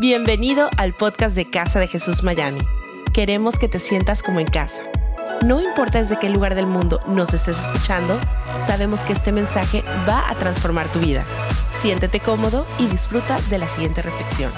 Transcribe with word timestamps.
Bienvenido 0.00 0.70
al 0.76 0.94
podcast 0.94 1.34
de 1.34 1.50
Casa 1.50 1.80
de 1.80 1.88
Jesús 1.88 2.22
Miami. 2.22 2.60
Queremos 3.12 3.58
que 3.58 3.66
te 3.66 3.80
sientas 3.80 4.22
como 4.22 4.38
en 4.38 4.46
casa. 4.46 4.80
No 5.44 5.60
importa 5.60 5.98
desde 5.98 6.20
qué 6.20 6.30
lugar 6.30 6.54
del 6.54 6.68
mundo 6.68 7.00
nos 7.08 7.34
estés 7.34 7.62
escuchando, 7.62 8.16
sabemos 8.60 9.02
que 9.02 9.12
este 9.12 9.32
mensaje 9.32 9.82
va 10.08 10.30
a 10.30 10.36
transformar 10.36 10.92
tu 10.92 11.00
vida. 11.00 11.26
Siéntete 11.70 12.20
cómodo 12.20 12.64
y 12.78 12.86
disfruta 12.86 13.40
de 13.50 13.58
la 13.58 13.66
siguiente 13.66 14.00
reflexión. 14.00 14.52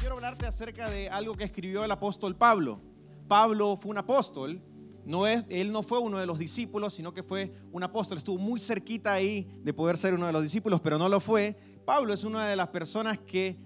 Quiero 0.00 0.16
hablarte 0.16 0.44
acerca 0.44 0.90
de 0.90 1.08
algo 1.08 1.34
que 1.34 1.44
escribió 1.44 1.82
el 1.82 1.92
apóstol 1.92 2.36
Pablo. 2.36 2.78
Pablo 3.26 3.78
fue 3.80 3.92
un 3.92 3.96
apóstol, 3.96 4.62
no 5.04 5.26
es, 5.26 5.44
él 5.48 5.72
no 5.72 5.82
fue 5.82 5.98
uno 5.98 6.18
de 6.18 6.26
los 6.26 6.38
discípulos, 6.38 6.94
sino 6.94 7.12
que 7.12 7.22
fue 7.22 7.52
un 7.72 7.82
apóstol. 7.82 8.18
Estuvo 8.18 8.38
muy 8.38 8.60
cerquita 8.60 9.12
ahí 9.12 9.50
de 9.62 9.72
poder 9.72 9.96
ser 9.96 10.14
uno 10.14 10.26
de 10.26 10.32
los 10.32 10.42
discípulos, 10.42 10.80
pero 10.80 10.96
no 10.98 11.08
lo 11.08 11.18
fue. 11.18 11.56
Pablo 11.84 12.14
es 12.14 12.24
una 12.24 12.46
de 12.46 12.56
las 12.56 12.68
personas 12.68 13.18
que 13.18 13.56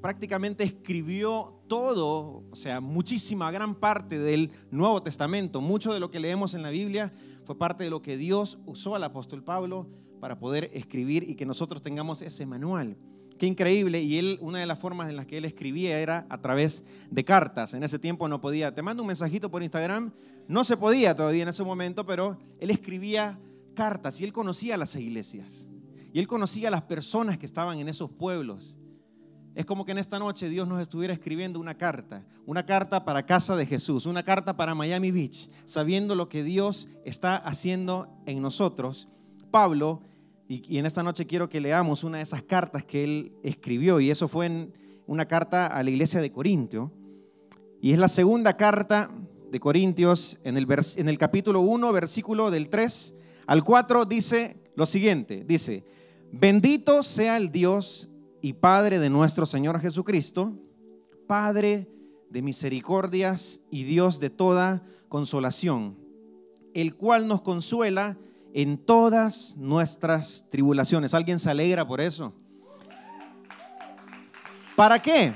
prácticamente 0.00 0.64
escribió 0.64 1.62
todo, 1.68 2.44
o 2.50 2.54
sea, 2.54 2.80
muchísima, 2.80 3.50
gran 3.50 3.74
parte 3.74 4.18
del 4.18 4.50
Nuevo 4.70 5.02
Testamento. 5.02 5.60
Mucho 5.60 5.92
de 5.92 6.00
lo 6.00 6.10
que 6.10 6.20
leemos 6.20 6.54
en 6.54 6.62
la 6.62 6.70
Biblia 6.70 7.12
fue 7.44 7.58
parte 7.58 7.84
de 7.84 7.90
lo 7.90 8.02
que 8.02 8.16
Dios 8.16 8.58
usó 8.66 8.94
al 8.94 9.04
apóstol 9.04 9.42
Pablo 9.42 9.88
para 10.20 10.38
poder 10.38 10.70
escribir 10.74 11.28
y 11.28 11.34
que 11.34 11.46
nosotros 11.46 11.82
tengamos 11.82 12.22
ese 12.22 12.46
manual. 12.46 12.96
Qué 13.38 13.46
increíble. 13.46 14.00
Y 14.00 14.18
él, 14.18 14.38
una 14.40 14.58
de 14.58 14.66
las 14.66 14.78
formas 14.78 15.08
en 15.08 15.16
las 15.16 15.26
que 15.26 15.38
él 15.38 15.44
escribía 15.44 15.98
era 15.98 16.26
a 16.30 16.40
través 16.40 16.84
de 17.10 17.24
cartas. 17.24 17.74
En 17.74 17.82
ese 17.82 17.98
tiempo 17.98 18.28
no 18.28 18.40
podía. 18.40 18.74
Te 18.74 18.82
mando 18.82 19.02
un 19.02 19.08
mensajito 19.08 19.50
por 19.50 19.62
Instagram. 19.62 20.12
No 20.48 20.64
se 20.64 20.76
podía 20.76 21.14
todavía 21.14 21.42
en 21.42 21.48
ese 21.48 21.62
momento, 21.62 22.06
pero 22.06 22.38
él 22.60 22.70
escribía 22.70 23.38
cartas 23.74 24.20
y 24.20 24.24
él 24.24 24.32
conocía 24.32 24.76
las 24.76 24.94
iglesias. 24.96 25.68
Y 26.16 26.18
él 26.18 26.26
conocía 26.26 26.68
a 26.68 26.70
las 26.70 26.80
personas 26.80 27.36
que 27.36 27.44
estaban 27.44 27.78
en 27.78 27.90
esos 27.90 28.10
pueblos. 28.10 28.78
Es 29.54 29.66
como 29.66 29.84
que 29.84 29.92
en 29.92 29.98
esta 29.98 30.18
noche 30.18 30.48
Dios 30.48 30.66
nos 30.66 30.80
estuviera 30.80 31.12
escribiendo 31.12 31.60
una 31.60 31.74
carta, 31.74 32.24
una 32.46 32.64
carta 32.64 33.04
para 33.04 33.26
Casa 33.26 33.54
de 33.54 33.66
Jesús, 33.66 34.06
una 34.06 34.22
carta 34.22 34.56
para 34.56 34.74
Miami 34.74 35.10
Beach, 35.10 35.50
sabiendo 35.66 36.14
lo 36.14 36.30
que 36.30 36.42
Dios 36.42 36.88
está 37.04 37.36
haciendo 37.36 38.08
en 38.24 38.40
nosotros. 38.40 39.08
Pablo, 39.50 40.00
y, 40.48 40.78
en 40.78 40.86
esta 40.86 41.02
noche 41.02 41.26
quiero 41.26 41.50
que 41.50 41.60
leamos 41.60 42.02
una 42.02 42.16
de 42.16 42.22
esas 42.22 42.42
cartas 42.42 42.82
que 42.82 43.04
él 43.04 43.32
escribió, 43.42 44.00
y 44.00 44.10
eso 44.10 44.26
fue 44.26 44.70
una 45.06 45.26
carta 45.26 45.66
a 45.66 45.82
la 45.82 45.90
iglesia 45.90 46.22
de 46.22 46.32
Corintio, 46.32 46.94
y 47.82 47.92
es 47.92 47.98
la 47.98 48.08
segunda 48.08 48.56
carta 48.56 49.10
de 49.50 49.60
Corintios 49.60 50.38
en 50.44 50.56
el, 50.56 50.66
en 50.96 51.10
el 51.10 51.18
capítulo 51.18 51.60
1, 51.60 51.92
versículo 51.92 52.50
del 52.50 52.70
3 52.70 53.14
al 53.48 53.62
4, 53.62 54.06
dice 54.06 54.56
lo 54.76 54.86
siguiente, 54.86 55.44
dice, 55.46 55.84
Bendito 56.32 57.02
sea 57.02 57.36
el 57.36 57.50
Dios 57.50 58.10
y 58.42 58.52
Padre 58.52 58.98
de 58.98 59.10
nuestro 59.10 59.46
Señor 59.46 59.80
Jesucristo, 59.80 60.52
Padre 61.26 61.88
de 62.30 62.42
misericordias 62.42 63.60
y 63.70 63.84
Dios 63.84 64.20
de 64.20 64.30
toda 64.30 64.82
consolación, 65.08 65.96
el 66.74 66.96
cual 66.96 67.28
nos 67.28 67.40
consuela 67.42 68.18
en 68.52 68.78
todas 68.78 69.56
nuestras 69.56 70.46
tribulaciones. 70.50 71.14
¿Alguien 71.14 71.38
se 71.38 71.50
alegra 71.50 71.86
por 71.86 72.00
eso? 72.00 72.34
¿Para 74.74 75.00
qué? 75.00 75.32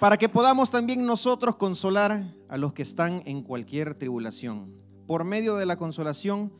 Para 0.00 0.16
que 0.16 0.28
podamos 0.28 0.70
también 0.70 1.06
nosotros 1.06 1.56
consolar 1.56 2.34
a 2.48 2.56
los 2.56 2.72
que 2.72 2.82
están 2.82 3.22
en 3.26 3.42
cualquier 3.42 3.94
tribulación, 3.94 4.74
por 5.06 5.24
medio 5.24 5.56
de 5.56 5.66
la 5.66 5.76
consolación 5.76 6.52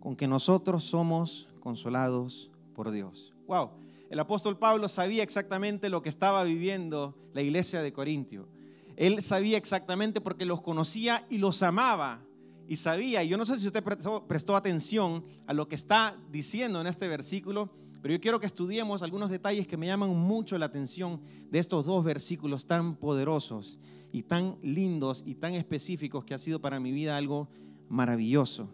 con 0.00 0.16
que 0.16 0.28
nosotros 0.28 0.84
somos 0.84 1.48
consolados 1.60 2.50
por 2.78 2.92
Dios. 2.92 3.34
Wow, 3.48 3.70
el 4.08 4.20
apóstol 4.20 4.56
Pablo 4.56 4.86
sabía 4.86 5.24
exactamente 5.24 5.88
lo 5.88 6.00
que 6.00 6.08
estaba 6.08 6.44
viviendo 6.44 7.18
la 7.34 7.42
iglesia 7.42 7.82
de 7.82 7.92
Corintio. 7.92 8.46
Él 8.94 9.20
sabía 9.20 9.58
exactamente 9.58 10.20
porque 10.20 10.44
los 10.44 10.62
conocía 10.62 11.26
y 11.28 11.38
los 11.38 11.64
amaba. 11.64 12.22
Y 12.68 12.76
sabía, 12.76 13.24
yo 13.24 13.36
no 13.36 13.44
sé 13.44 13.58
si 13.58 13.66
usted 13.66 13.82
prestó, 13.82 14.54
atención 14.54 15.24
a 15.48 15.54
lo 15.54 15.66
que 15.66 15.74
está 15.74 16.16
diciendo 16.30 16.80
en 16.80 16.86
este 16.86 17.08
versículo, 17.08 17.68
pero 18.00 18.14
yo 18.14 18.20
quiero 18.20 18.38
que 18.38 18.46
estudiemos 18.46 19.02
algunos 19.02 19.30
detalles 19.30 19.66
que 19.66 19.76
me 19.76 19.86
llaman 19.86 20.10
mucho 20.10 20.56
la 20.56 20.66
atención 20.66 21.20
de 21.50 21.58
estos 21.58 21.84
dos 21.84 22.04
versículos 22.04 22.68
tan 22.68 22.94
poderosos 22.94 23.80
y 24.12 24.22
tan 24.22 24.54
lindos 24.62 25.24
y 25.26 25.34
tan 25.34 25.54
específicos 25.54 26.24
que 26.24 26.34
ha 26.34 26.38
sido 26.38 26.60
para 26.60 26.78
mi 26.78 26.92
vida 26.92 27.16
algo 27.16 27.48
maravilloso. 27.88 28.68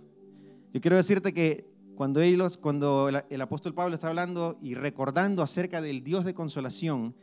Yo 0.74 0.82
quiero 0.82 0.98
decirte 0.98 1.32
que 1.32 1.73
cuando, 1.94 2.20
ellos, 2.20 2.58
cuando 2.58 3.08
el 3.08 3.40
apóstol 3.40 3.74
Pablo 3.74 3.94
está 3.94 4.08
hablando 4.08 4.58
y 4.60 4.74
recordando 4.74 5.42
acerca 5.42 5.80
del 5.80 6.02
Dios 6.02 6.24
de 6.24 6.34
consolación, 6.34 7.14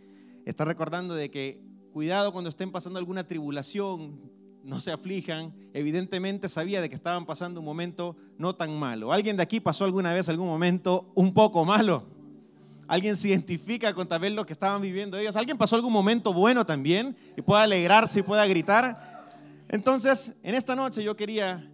está 0.45 0.65
recordando 0.65 1.13
de 1.13 1.29
que 1.29 1.61
cuidado 1.91 2.31
cuando 2.31 2.49
estén 2.49 2.71
pasando 2.71 2.97
alguna 2.97 3.27
tribulación, 3.27 4.31
no 4.63 4.79
se 4.79 4.91
aflijan. 4.91 5.53
Evidentemente 5.73 6.47
sabía 6.49 6.81
de 6.81 6.89
que 6.89 6.95
estaban 6.95 7.25
pasando 7.25 7.59
un 7.59 7.65
momento 7.65 8.15
no 8.37 8.55
tan 8.55 8.77
malo. 8.77 9.11
¿Alguien 9.11 9.37
de 9.37 9.43
aquí 9.43 9.59
pasó 9.59 9.83
alguna 9.83 10.13
vez 10.13 10.29
algún 10.29 10.47
momento 10.47 11.11
un 11.15 11.33
poco 11.33 11.65
malo? 11.65 12.05
¿Alguien 12.87 13.15
se 13.15 13.29
identifica 13.29 13.93
con 13.93 14.07
tal 14.07 14.19
vez 14.19 14.33
lo 14.33 14.45
que 14.45 14.53
estaban 14.53 14.81
viviendo 14.81 15.17
ellos? 15.17 15.35
¿Alguien 15.35 15.57
pasó 15.57 15.75
algún 15.75 15.93
momento 15.93 16.33
bueno 16.33 16.65
también 16.65 17.15
y 17.37 17.41
pueda 17.41 17.63
alegrarse 17.63 18.19
y 18.19 18.23
pueda 18.23 18.45
gritar? 18.45 19.21
Entonces, 19.69 20.33
en 20.43 20.55
esta 20.55 20.75
noche 20.75 21.03
yo 21.03 21.15
quería 21.15 21.71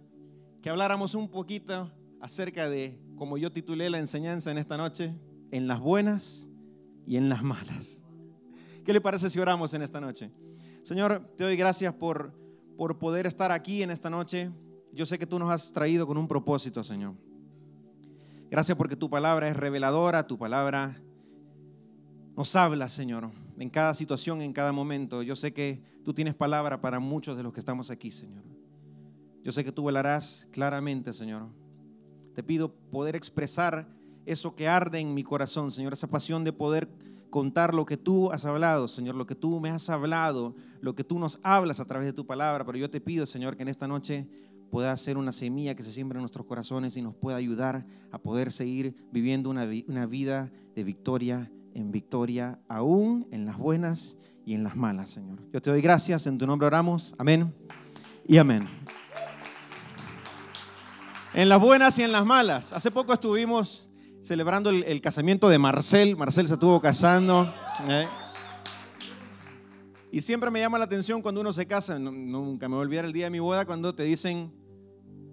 que 0.62 0.70
habláramos 0.70 1.14
un 1.14 1.28
poquito 1.28 1.90
acerca 2.20 2.68
de, 2.68 2.98
como 3.16 3.38
yo 3.38 3.52
titulé 3.52 3.90
la 3.90 3.98
enseñanza 3.98 4.50
en 4.50 4.58
esta 4.58 4.76
noche, 4.76 5.14
en 5.50 5.68
las 5.68 5.80
buenas 5.80 6.48
y 7.06 7.16
en 7.16 7.28
las 7.28 7.42
malas. 7.42 8.04
¿Qué 8.84 8.92
le 8.92 9.00
parece 9.00 9.30
si 9.30 9.38
oramos 9.38 9.74
en 9.74 9.82
esta 9.82 10.00
noche? 10.00 10.30
Señor, 10.82 11.20
te 11.36 11.44
doy 11.44 11.56
gracias 11.56 11.92
por, 11.94 12.32
por 12.76 12.98
poder 12.98 13.26
estar 13.26 13.52
aquí 13.52 13.82
en 13.82 13.90
esta 13.90 14.08
noche. 14.08 14.50
Yo 14.92 15.04
sé 15.04 15.18
que 15.18 15.26
tú 15.26 15.38
nos 15.38 15.50
has 15.50 15.72
traído 15.72 16.06
con 16.06 16.16
un 16.16 16.26
propósito, 16.26 16.82
Señor. 16.82 17.14
Gracias 18.50 18.78
porque 18.78 18.96
tu 18.96 19.10
palabra 19.10 19.48
es 19.48 19.56
reveladora, 19.56 20.26
tu 20.26 20.38
palabra 20.38 20.98
nos 22.34 22.56
habla, 22.56 22.88
Señor, 22.88 23.30
en 23.58 23.68
cada 23.68 23.92
situación, 23.92 24.40
en 24.40 24.52
cada 24.52 24.72
momento. 24.72 25.22
Yo 25.22 25.36
sé 25.36 25.52
que 25.52 25.82
tú 26.04 26.14
tienes 26.14 26.34
palabra 26.34 26.80
para 26.80 27.00
muchos 27.00 27.36
de 27.36 27.42
los 27.42 27.52
que 27.52 27.60
estamos 27.60 27.90
aquí, 27.90 28.10
Señor. 28.10 28.44
Yo 29.42 29.52
sé 29.52 29.64
que 29.64 29.72
tú 29.72 29.84
velarás 29.84 30.48
claramente, 30.52 31.12
Señor, 31.12 31.48
te 32.38 32.44
pido 32.44 32.72
poder 32.92 33.16
expresar 33.16 33.84
eso 34.24 34.54
que 34.54 34.68
arde 34.68 35.00
en 35.00 35.12
mi 35.12 35.24
corazón, 35.24 35.72
Señor, 35.72 35.92
esa 35.92 36.06
pasión 36.06 36.44
de 36.44 36.52
poder 36.52 36.88
contar 37.30 37.74
lo 37.74 37.84
que 37.84 37.96
tú 37.96 38.30
has 38.30 38.44
hablado, 38.44 38.86
Señor, 38.86 39.16
lo 39.16 39.26
que 39.26 39.34
tú 39.34 39.58
me 39.58 39.70
has 39.70 39.90
hablado, 39.90 40.54
lo 40.80 40.94
que 40.94 41.02
tú 41.02 41.18
nos 41.18 41.40
hablas 41.42 41.80
a 41.80 41.84
través 41.84 42.06
de 42.06 42.12
tu 42.12 42.28
palabra. 42.28 42.64
Pero 42.64 42.78
yo 42.78 42.88
te 42.88 43.00
pido, 43.00 43.26
Señor, 43.26 43.56
que 43.56 43.64
en 43.64 43.68
esta 43.68 43.88
noche 43.88 44.28
pueda 44.70 44.96
ser 44.96 45.18
una 45.18 45.32
semilla 45.32 45.74
que 45.74 45.82
se 45.82 45.90
siembra 45.90 46.18
en 46.18 46.22
nuestros 46.22 46.46
corazones 46.46 46.96
y 46.96 47.02
nos 47.02 47.16
pueda 47.16 47.38
ayudar 47.38 47.84
a 48.12 48.18
poder 48.18 48.52
seguir 48.52 48.94
viviendo 49.10 49.50
una, 49.50 49.68
una 49.88 50.06
vida 50.06 50.52
de 50.76 50.84
victoria 50.84 51.50
en 51.74 51.90
victoria, 51.90 52.60
aún 52.68 53.26
en 53.32 53.46
las 53.46 53.58
buenas 53.58 54.16
y 54.46 54.54
en 54.54 54.62
las 54.62 54.76
malas, 54.76 55.10
Señor. 55.10 55.40
Yo 55.52 55.60
te 55.60 55.70
doy 55.70 55.80
gracias, 55.80 56.28
en 56.28 56.38
tu 56.38 56.46
nombre 56.46 56.68
oramos, 56.68 57.16
amén 57.18 57.52
y 58.28 58.36
amén 58.36 58.68
en 61.34 61.48
las 61.48 61.60
buenas 61.60 61.98
y 61.98 62.02
en 62.02 62.12
las 62.12 62.24
malas. 62.24 62.72
Hace 62.72 62.90
poco 62.90 63.12
estuvimos 63.12 63.88
celebrando 64.22 64.70
el, 64.70 65.00
casamiento 65.00 65.48
de 65.48 65.58
Marcel. 65.58 66.16
Marcel 66.16 66.48
se 66.48 66.54
estuvo 66.54 66.80
casando. 66.80 67.52
¿eh? 67.88 68.06
Y 70.10 70.20
siempre 70.20 70.50
me 70.50 70.60
llama 70.60 70.78
la 70.78 70.84
atención 70.84 71.20
cuando 71.20 71.40
uno 71.40 71.52
se 71.52 71.66
casa, 71.66 71.98
nunca 71.98 72.68
me 72.68 72.74
voy 72.74 72.82
a 72.82 72.86
olvidar 72.86 73.04
el 73.04 73.12
día 73.12 73.26
de 73.26 73.30
mi 73.30 73.40
boda, 73.40 73.66
cuando 73.66 73.94
te 73.94 74.04
dicen 74.04 74.52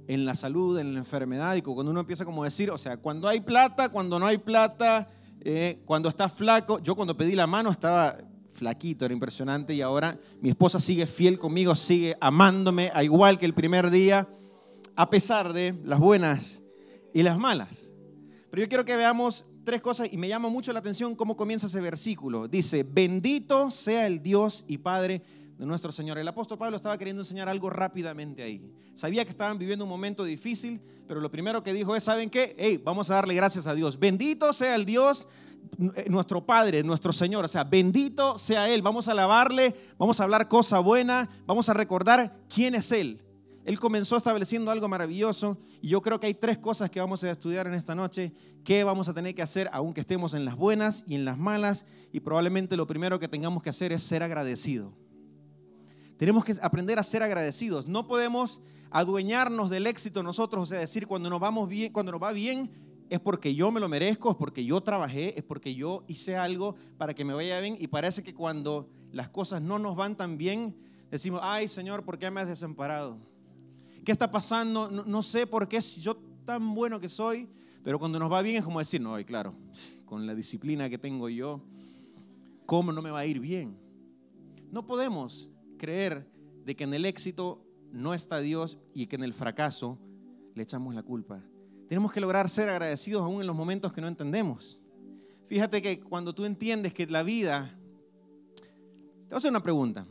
en 0.08 0.26
la 0.26 0.36
salud, 0.36 0.78
en 0.78 0.94
la 0.94 1.00
enfermedad, 1.00 1.56
y 1.56 1.62
cuando 1.62 1.92
uno 1.92 2.02
empieza 2.02 2.26
como 2.26 2.44
a 2.44 2.46
decir, 2.46 2.70
o 2.70 2.78
sea, 2.78 2.98
cuando 2.98 3.28
hay 3.28 3.40
plata, 3.40 3.90
cuando 3.90 4.20
no 4.20 4.28
hay 4.28 4.38
plata, 4.38 5.10
eh, 5.42 5.82
cuando 5.86 6.10
estás 6.10 6.34
flaco. 6.34 6.80
Yo 6.80 6.96
cuando 6.96 7.16
pedí 7.16 7.36
la 7.36 7.48
mano 7.48 7.72
estaba 7.72 8.18
flaquito, 8.54 9.06
era 9.06 9.14
impresionante, 9.14 9.74
y 9.74 9.82
ahora 9.82 10.18
mi 10.42 10.50
esposa 10.50 10.80
sigue 10.80 11.08
fiel 11.08 11.40
conmigo, 11.40 11.74
sigue 11.74 12.18
amándome, 12.20 12.92
a 12.94 13.04
igual 13.04 13.40
que 13.40 13.46
el 13.46 13.54
primer 13.54 13.90
día 13.90 14.28
a 14.96 15.10
pesar 15.10 15.54
de 15.54 15.74
las 15.84 16.00
buenas 16.00 16.62
y 17.14 17.24
las 17.24 17.38
malas. 17.38 17.94
Pero 18.50 18.64
yo 18.64 18.70
quiero 18.70 18.86
que 18.86 18.96
veamos 18.96 19.46
tres 19.66 19.82
cosas 19.82 20.08
y 20.12 20.18
me 20.18 20.30
llama 20.30 20.50
mucho 20.50 20.72
la 20.72 20.80
atención 20.80 21.16
cómo 21.16 21.36
comienza 21.36 21.68
ese 21.68 21.82
versículo. 21.82 22.48
Dice, 22.48 22.84
bendito 22.84 23.72
sea 23.72 24.08
el 24.08 24.22
Dios 24.22 24.64
y 24.68 24.78
Padre 24.78 25.22
de 25.58 25.66
nuestro 25.66 25.92
Señor. 25.92 26.18
El 26.18 26.28
apóstol 26.28 26.58
Pablo 26.58 26.78
estaba 26.78 26.98
queriendo 26.98 27.22
enseñar 27.22 27.50
algo 27.50 27.70
rápidamente 27.70 28.44
ahí. 28.44 28.74
Sabía 28.94 29.24
que 29.24 29.30
estaban 29.30 29.58
viviendo 29.58 29.86
un 29.86 29.90
momento 29.90 30.24
difícil, 30.24 30.80
pero 31.08 31.20
lo 31.20 31.32
primero 31.32 31.64
que 31.64 31.74
dijo 31.74 31.96
es, 31.96 32.04
¿saben 32.04 32.30
qué? 32.30 32.56
Hey, 32.58 32.82
vamos 32.84 33.10
a 33.10 33.16
darle 33.16 33.34
gracias 33.34 33.68
a 33.68 33.74
Dios. 33.74 34.00
Bendito 34.00 34.54
sea 34.54 34.76
el 34.76 34.86
Dios, 34.86 35.28
eh, 35.96 36.06
nuestro 36.10 36.46
Padre, 36.46 36.84
nuestro 36.84 37.12
Señor. 37.12 37.46
O 37.46 37.48
sea, 37.48 37.64
bendito 37.64 38.38
sea 38.38 38.70
Él. 38.70 38.82
Vamos 38.82 39.08
a 39.08 39.12
alabarle, 39.12 39.76
vamos 39.98 40.20
a 40.20 40.24
hablar 40.24 40.48
cosa 40.48 40.80
buena, 40.80 41.30
vamos 41.46 41.68
a 41.70 41.74
recordar 41.74 42.38
quién 42.48 42.76
es 42.76 42.92
Él. 42.92 43.22
Él 43.66 43.80
comenzó 43.80 44.16
estableciendo 44.16 44.70
algo 44.70 44.88
maravilloso 44.88 45.58
y 45.82 45.88
yo 45.88 46.00
creo 46.04 46.20
que 46.20 46.28
hay 46.28 46.36
tres 46.36 46.60
cosas 46.60 46.92
que 46.92 47.00
vamos 47.00 47.24
a 47.24 47.32
estudiar 47.32 47.66
en 47.66 47.74
esta 47.74 47.96
noche 47.96 48.32
que 48.64 48.84
vamos 48.84 49.10
a 49.10 49.14
tener 49.16 49.34
que 49.34 49.42
hacer 49.42 49.70
aunque 49.74 50.02
estemos 50.02 50.36
en 50.36 50.46
las 50.46 50.56
buenas 50.56 51.04
y 51.08 51.16
en 51.16 51.26
las 51.26 51.40
malas 51.40 51.88
y 52.14 52.20
probablemente 52.20 52.78
lo 52.78 52.86
primero 52.86 53.20
que 53.20 53.28
tengamos 53.28 53.64
que 53.64 53.72
hacer 53.72 53.92
es 53.92 54.04
ser 54.04 54.22
agradecido. 54.22 54.94
Tenemos 56.18 56.46
que 56.46 56.54
aprender 56.62 57.00
a 57.00 57.04
ser 57.04 57.24
agradecidos. 57.24 57.88
No 57.88 58.08
podemos 58.08 58.62
adueñarnos 58.92 59.72
del 59.72 59.88
éxito 59.88 60.22
nosotros, 60.22 60.64
o 60.64 60.66
sea, 60.68 60.80
decir 60.80 61.08
cuando 61.08 61.32
nos 61.32 61.40
vamos 61.40 61.68
bien, 61.68 61.92
cuando 61.92 62.12
nos 62.12 62.22
va 62.22 62.32
bien 62.34 62.70
es 63.10 63.20
porque 63.20 63.56
yo 63.56 63.72
me 63.72 63.80
lo 63.80 63.90
merezco, 63.90 64.30
es 64.30 64.38
porque 64.38 64.64
yo 64.64 64.82
trabajé, 64.82 65.38
es 65.40 65.44
porque 65.44 65.74
yo 65.74 66.04
hice 66.08 66.36
algo 66.36 66.76
para 67.00 67.16
que 67.16 67.26
me 67.26 67.34
vaya 67.34 67.60
bien 67.62 67.78
y 67.80 67.88
parece 67.88 68.22
que 68.22 68.36
cuando 68.36 68.90
las 69.12 69.30
cosas 69.30 69.64
no 69.64 69.80
nos 69.80 69.96
van 69.96 70.16
tan 70.16 70.38
bien 70.38 70.78
decimos, 71.10 71.40
"Ay, 71.44 71.68
Señor, 71.68 72.06
¿por 72.06 72.20
qué 72.20 72.30
me 72.30 72.42
has 72.42 72.48
desamparado?" 72.48 73.18
¿Qué 74.06 74.12
está 74.12 74.30
pasando? 74.30 74.90
No, 74.90 75.24
sé 75.24 75.48
por 75.48 75.68
qué 75.68 75.82
si 75.82 76.00
yo 76.00 76.16
tan 76.46 76.76
bueno 76.76 77.00
que 77.00 77.10
soy, 77.10 77.50
pero 77.84 77.98
cuando 77.98 78.20
nos 78.20 78.32
va 78.32 78.44
bien 78.44 78.58
es 78.58 78.64
como 78.64 78.78
decir, 78.78 79.02
no, 79.02 79.20
y 79.20 79.26
claro, 79.26 79.56
con 80.06 80.28
la 80.28 80.36
disciplina 80.36 80.88
que 80.92 81.00
tengo 81.00 81.28
yo, 81.28 81.60
¿cómo 82.68 82.92
no 82.92 83.02
me 83.02 83.10
va 83.10 83.22
a 83.22 83.26
ir 83.26 83.40
bien? 83.40 83.76
No 84.72 84.86
podemos 84.86 85.50
creer 85.80 86.30
de 86.64 86.76
que 86.76 86.84
en 86.84 86.94
el 86.94 87.06
éxito 87.06 87.66
no 87.92 88.14
está 88.14 88.40
Dios 88.42 88.78
y 88.94 89.08
que 89.08 89.16
en 89.16 89.24
el 89.24 89.34
fracaso 89.34 89.98
le 90.54 90.62
echamos 90.62 90.94
la 90.94 91.02
culpa. 91.02 91.42
Tenemos 91.88 92.12
que 92.12 92.22
lograr 92.22 92.48
ser 92.48 92.70
agradecidos 92.70 93.24
aún 93.24 93.42
en 93.42 93.48
los 93.48 93.56
momentos 93.56 93.92
que 93.92 94.02
no 94.02 94.08
entendemos. 94.08 94.84
Fíjate 95.48 95.82
que 95.82 96.00
cuando 96.00 96.36
tú 96.36 96.46
entiendes 96.46 96.94
que 96.94 97.08
la 97.08 97.24
vida... 97.24 97.76
Te 98.56 99.30
voy 99.30 99.34
a 99.34 99.38
hacer 99.38 99.50
una 99.50 99.64
pregunta. 99.64 100.06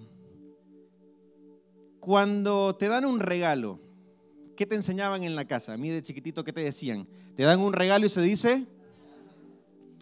Cuando 2.04 2.76
te 2.76 2.88
dan 2.88 3.06
un 3.06 3.18
regalo, 3.18 3.80
¿qué 4.58 4.66
te 4.66 4.74
enseñaban 4.74 5.22
en 5.22 5.34
la 5.34 5.46
casa? 5.46 5.72
A 5.72 5.78
mí 5.78 5.88
de 5.88 6.02
chiquitito, 6.02 6.44
¿qué 6.44 6.52
te 6.52 6.60
decían? 6.60 7.08
Te 7.34 7.44
dan 7.44 7.60
un 7.60 7.72
regalo 7.72 8.04
y 8.04 8.10
se 8.10 8.20
dice... 8.20 8.66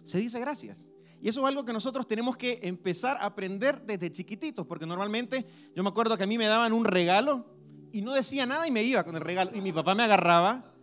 Se 0.03 0.17
dice 0.17 0.37
gracias. 0.41 0.85
Y 1.21 1.29
eso 1.29 1.39
es 1.39 1.47
algo 1.47 1.63
que 1.63 1.71
nosotros 1.71 2.05
tenemos 2.05 2.35
que 2.35 2.59
empezar 2.63 3.15
a 3.15 3.27
aprender 3.27 3.83
desde 3.85 4.11
chiquititos, 4.11 4.67
porque 4.67 4.85
normalmente 4.85 5.45
yo 5.73 5.81
me 5.81 5.87
acuerdo 5.87 6.17
que 6.17 6.25
a 6.25 6.27
mí 6.27 6.37
me 6.37 6.47
daban 6.47 6.73
un 6.73 6.83
regalo 6.83 7.45
y 7.93 8.01
no 8.01 8.11
decía 8.11 8.45
nada 8.45 8.67
y 8.67 8.71
me 8.71 8.83
iba 8.83 9.05
con 9.05 9.15
el 9.15 9.21
regalo. 9.21 9.51
Y 9.55 9.61
mi 9.61 9.71
papá 9.71 9.95
me 9.95 10.03
agarraba 10.03 10.73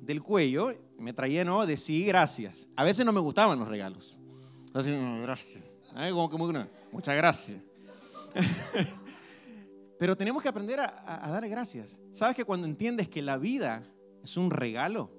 del 0.00 0.20
cuello, 0.20 0.74
me 0.98 1.12
traía, 1.12 1.44
no, 1.44 1.64
decía 1.66 2.04
gracias. 2.08 2.68
A 2.74 2.82
veces 2.82 3.06
no 3.06 3.12
me 3.12 3.20
gustaban 3.20 3.60
los 3.60 3.68
regalos. 3.68 4.18
Entonces, 4.66 4.98
gracias. 5.22 5.62
Como 6.10 6.28
que 6.28 6.36
muy, 6.36 6.66
muchas 6.90 7.16
gracias. 7.16 7.60
Pero 10.02 10.16
tenemos 10.16 10.42
que 10.42 10.48
aprender 10.48 10.80
a, 10.80 11.24
a 11.24 11.30
dar 11.30 11.48
gracias. 11.48 12.00
¿Sabes 12.10 12.34
que 12.34 12.44
cuando 12.44 12.66
entiendes 12.66 13.08
que 13.08 13.22
la 13.22 13.38
vida 13.38 13.84
es 14.20 14.36
un 14.36 14.50
regalo? 14.50 15.12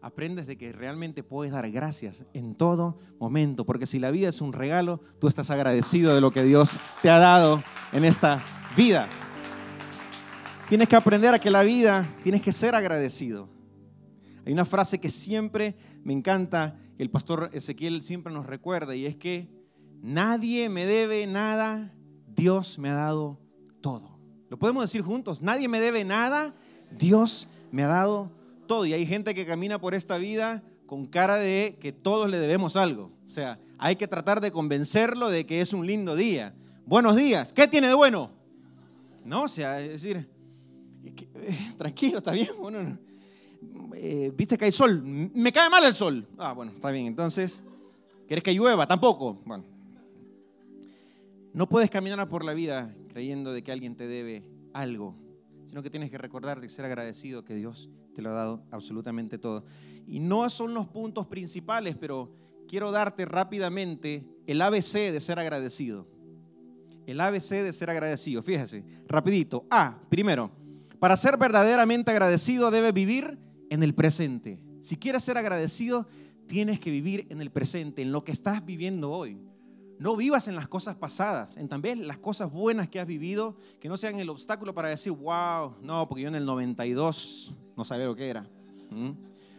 aprendes 0.00 0.46
de 0.46 0.56
que 0.56 0.72
realmente 0.72 1.22
puedes 1.22 1.52
dar 1.52 1.70
gracias 1.70 2.24
en 2.32 2.54
todo 2.54 2.96
momento, 3.18 3.66
porque 3.66 3.84
si 3.84 3.98
la 3.98 4.10
vida 4.10 4.30
es 4.30 4.40
un 4.40 4.54
regalo, 4.54 5.02
tú 5.20 5.28
estás 5.28 5.50
agradecido 5.50 6.14
de 6.14 6.22
lo 6.22 6.30
que 6.30 6.44
Dios 6.44 6.80
te 7.02 7.10
ha 7.10 7.18
dado 7.18 7.62
en 7.92 8.06
esta 8.06 8.42
vida. 8.74 9.06
Tienes 10.70 10.88
que 10.88 10.96
aprender 10.96 11.34
a 11.34 11.38
que 11.38 11.50
la 11.50 11.62
vida, 11.62 12.06
tienes 12.22 12.40
que 12.40 12.52
ser 12.52 12.74
agradecido. 12.74 13.50
Hay 14.46 14.54
una 14.54 14.64
frase 14.64 14.98
que 14.98 15.10
siempre 15.10 15.76
me 16.04 16.14
encanta, 16.14 16.78
que 16.96 17.02
el 17.02 17.10
pastor 17.10 17.50
Ezequiel 17.52 18.00
siempre 18.00 18.32
nos 18.32 18.46
recuerda, 18.46 18.94
y 18.94 19.04
es 19.04 19.16
que 19.16 19.50
nadie 20.00 20.70
me 20.70 20.86
debe 20.86 21.26
nada, 21.26 21.92
Dios 22.26 22.78
me 22.78 22.88
ha 22.88 22.94
dado 22.94 23.49
todo. 23.80 24.18
Lo 24.48 24.58
podemos 24.58 24.82
decir 24.82 25.02
juntos, 25.02 25.42
nadie 25.42 25.68
me 25.68 25.80
debe 25.80 26.04
nada, 26.04 26.54
Dios 26.90 27.48
me 27.70 27.84
ha 27.84 27.88
dado 27.88 28.32
todo 28.66 28.86
y 28.86 28.92
hay 28.92 29.06
gente 29.06 29.34
que 29.34 29.46
camina 29.46 29.80
por 29.80 29.94
esta 29.94 30.18
vida 30.18 30.62
con 30.86 31.06
cara 31.06 31.36
de 31.36 31.78
que 31.80 31.92
todos 31.92 32.28
le 32.30 32.38
debemos 32.38 32.76
algo. 32.76 33.12
O 33.28 33.30
sea, 33.30 33.60
hay 33.78 33.96
que 33.96 34.08
tratar 34.08 34.40
de 34.40 34.50
convencerlo 34.50 35.28
de 35.28 35.46
que 35.46 35.60
es 35.60 35.72
un 35.72 35.86
lindo 35.86 36.16
día. 36.16 36.54
Buenos 36.84 37.14
días. 37.14 37.52
¿Qué 37.52 37.68
tiene 37.68 37.88
de 37.88 37.94
bueno? 37.94 38.30
No, 39.24 39.44
o 39.44 39.48
sea, 39.48 39.80
es 39.80 39.90
decir, 39.90 40.28
eh, 41.04 41.72
tranquilo, 41.78 42.18
está 42.18 42.32
bien. 42.32 42.50
Bueno, 42.58 42.98
eh, 43.94 44.32
Viste 44.36 44.58
que 44.58 44.64
hay 44.64 44.72
sol. 44.72 45.02
Me 45.04 45.52
cae 45.52 45.70
mal 45.70 45.84
el 45.84 45.94
sol. 45.94 46.26
Ah, 46.38 46.52
bueno, 46.52 46.72
está 46.72 46.90
bien. 46.90 47.06
Entonces, 47.06 47.62
¿querés 48.26 48.42
que 48.42 48.52
llueva? 48.52 48.86
Tampoco. 48.86 49.40
Bueno, 49.44 49.64
no 51.52 51.68
puedes 51.68 51.90
caminar 51.90 52.28
por 52.28 52.44
la 52.44 52.54
vida 52.54 52.94
creyendo 53.10 53.52
de 53.52 53.62
que 53.62 53.72
alguien 53.72 53.96
te 53.96 54.06
debe 54.06 54.44
algo, 54.72 55.16
sino 55.66 55.82
que 55.82 55.90
tienes 55.90 56.10
que 56.10 56.18
recordar 56.18 56.60
de 56.60 56.68
ser 56.68 56.84
agradecido 56.84 57.44
que 57.44 57.54
Dios 57.54 57.90
te 58.14 58.22
lo 58.22 58.30
ha 58.30 58.34
dado 58.34 58.62
absolutamente 58.70 59.36
todo. 59.36 59.64
Y 60.06 60.20
no 60.20 60.48
son 60.48 60.74
los 60.74 60.86
puntos 60.86 61.26
principales, 61.26 61.96
pero 61.96 62.32
quiero 62.68 62.92
darte 62.92 63.24
rápidamente 63.24 64.24
el 64.46 64.62
ABC 64.62 65.12
de 65.12 65.20
ser 65.20 65.38
agradecido. 65.38 66.06
El 67.06 67.20
ABC 67.20 67.62
de 67.62 67.72
ser 67.72 67.90
agradecido. 67.90 68.42
Fíjese, 68.42 68.84
rapidito. 69.08 69.66
A, 69.70 70.00
primero, 70.08 70.52
para 71.00 71.16
ser 71.16 71.36
verdaderamente 71.36 72.12
agradecido 72.12 72.70
debes 72.70 72.92
vivir 72.92 73.38
en 73.70 73.82
el 73.82 73.94
presente. 73.94 74.62
Si 74.80 74.96
quieres 74.96 75.24
ser 75.24 75.36
agradecido, 75.36 76.06
tienes 76.46 76.78
que 76.78 76.90
vivir 76.90 77.26
en 77.30 77.40
el 77.40 77.50
presente, 77.50 78.02
en 78.02 78.12
lo 78.12 78.22
que 78.22 78.32
estás 78.32 78.64
viviendo 78.64 79.10
hoy. 79.10 79.38
No 80.00 80.16
vivas 80.16 80.48
en 80.48 80.56
las 80.56 80.66
cosas 80.66 80.96
pasadas, 80.96 81.58
en 81.58 81.68
también 81.68 82.08
las 82.08 82.16
cosas 82.16 82.50
buenas 82.50 82.88
que 82.88 82.98
has 82.98 83.06
vivido, 83.06 83.54
que 83.78 83.86
no 83.86 83.98
sean 83.98 84.18
el 84.18 84.30
obstáculo 84.30 84.72
para 84.72 84.88
decir, 84.88 85.12
wow, 85.12 85.74
no, 85.82 86.08
porque 86.08 86.22
yo 86.22 86.28
en 86.28 86.36
el 86.36 86.46
92 86.46 87.52
no 87.76 87.84
sabía 87.84 88.06
lo 88.06 88.16
que 88.16 88.30
era. 88.30 88.48
¿Mm? 88.88 89.10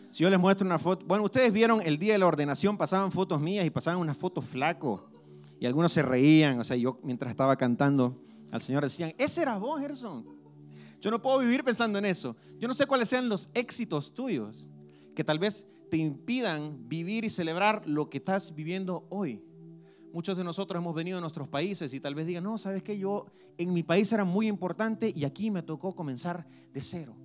Si 0.10 0.24
yo 0.24 0.32
les 0.32 0.40
muestro 0.40 0.66
una 0.66 0.80
foto, 0.80 1.06
bueno, 1.06 1.26
ustedes 1.26 1.54
vieron 1.54 1.80
el 1.84 2.00
día 2.00 2.14
de 2.14 2.20
la 2.20 2.26
ordenación, 2.26 2.76
pasaban 2.76 3.12
fotos 3.12 3.40
mías 3.40 3.68
y 3.68 3.70
pasaban 3.70 4.00
unas 4.00 4.18
fotos 4.18 4.44
flaco. 4.44 5.08
Y 5.60 5.68
algunos 5.68 5.94
se 5.94 6.02
reían, 6.02 6.60
o 6.60 6.64
sea, 6.64 6.76
yo 6.76 7.00
mientras 7.04 7.30
estaba 7.30 7.56
cantando 7.56 8.20
al 8.52 8.64
Señor 8.64 8.82
decían, 8.82 9.14
ese 9.20 9.44
era 9.44 9.60
vos, 9.60 9.80
Gerson. 9.80 10.26
Yo 11.00 11.12
no 11.12 11.22
puedo 11.22 11.38
vivir 11.38 11.64
pensando 11.64 12.00
en 12.00 12.06
eso. 12.06 12.36
Yo 12.60 12.68
no 12.68 12.74
sé 12.74 12.88
cuáles 12.88 13.10
sean 13.10 13.30
los 13.30 13.52
éxitos 13.54 14.16
tuyos 14.16 14.68
que 15.14 15.24
tal 15.24 15.38
vez 15.38 15.68
te 15.92 15.98
impidan 15.98 16.90
vivir 16.90 17.26
y 17.26 17.30
celebrar 17.30 17.88
lo 17.88 18.10
que 18.10 18.18
estás 18.18 18.56
viviendo 18.56 19.06
hoy. 19.12 19.44
Muchos 20.14 20.38
de 20.38 20.44
nosotros 20.44 20.80
hemos 20.80 20.94
venido 20.94 21.18
a 21.18 21.22
nuestros 21.22 21.48
países 21.48 21.94
y 21.94 22.00
tal 22.00 22.16
vez 22.16 22.26
digan, 22.26 22.44
no, 22.44 22.58
sabes 22.58 22.84
que 22.84 22.98
yo 22.98 23.26
en 23.58 23.74
mi 23.74 23.84
país 23.84 24.12
era 24.12 24.26
muy 24.26 24.48
importante 24.48 25.12
y 25.16 25.26
aquí 25.26 25.52
me 25.52 25.64
tocó 25.64 25.96
comenzar 25.96 26.46
de 26.74 26.82
cero 26.82 27.16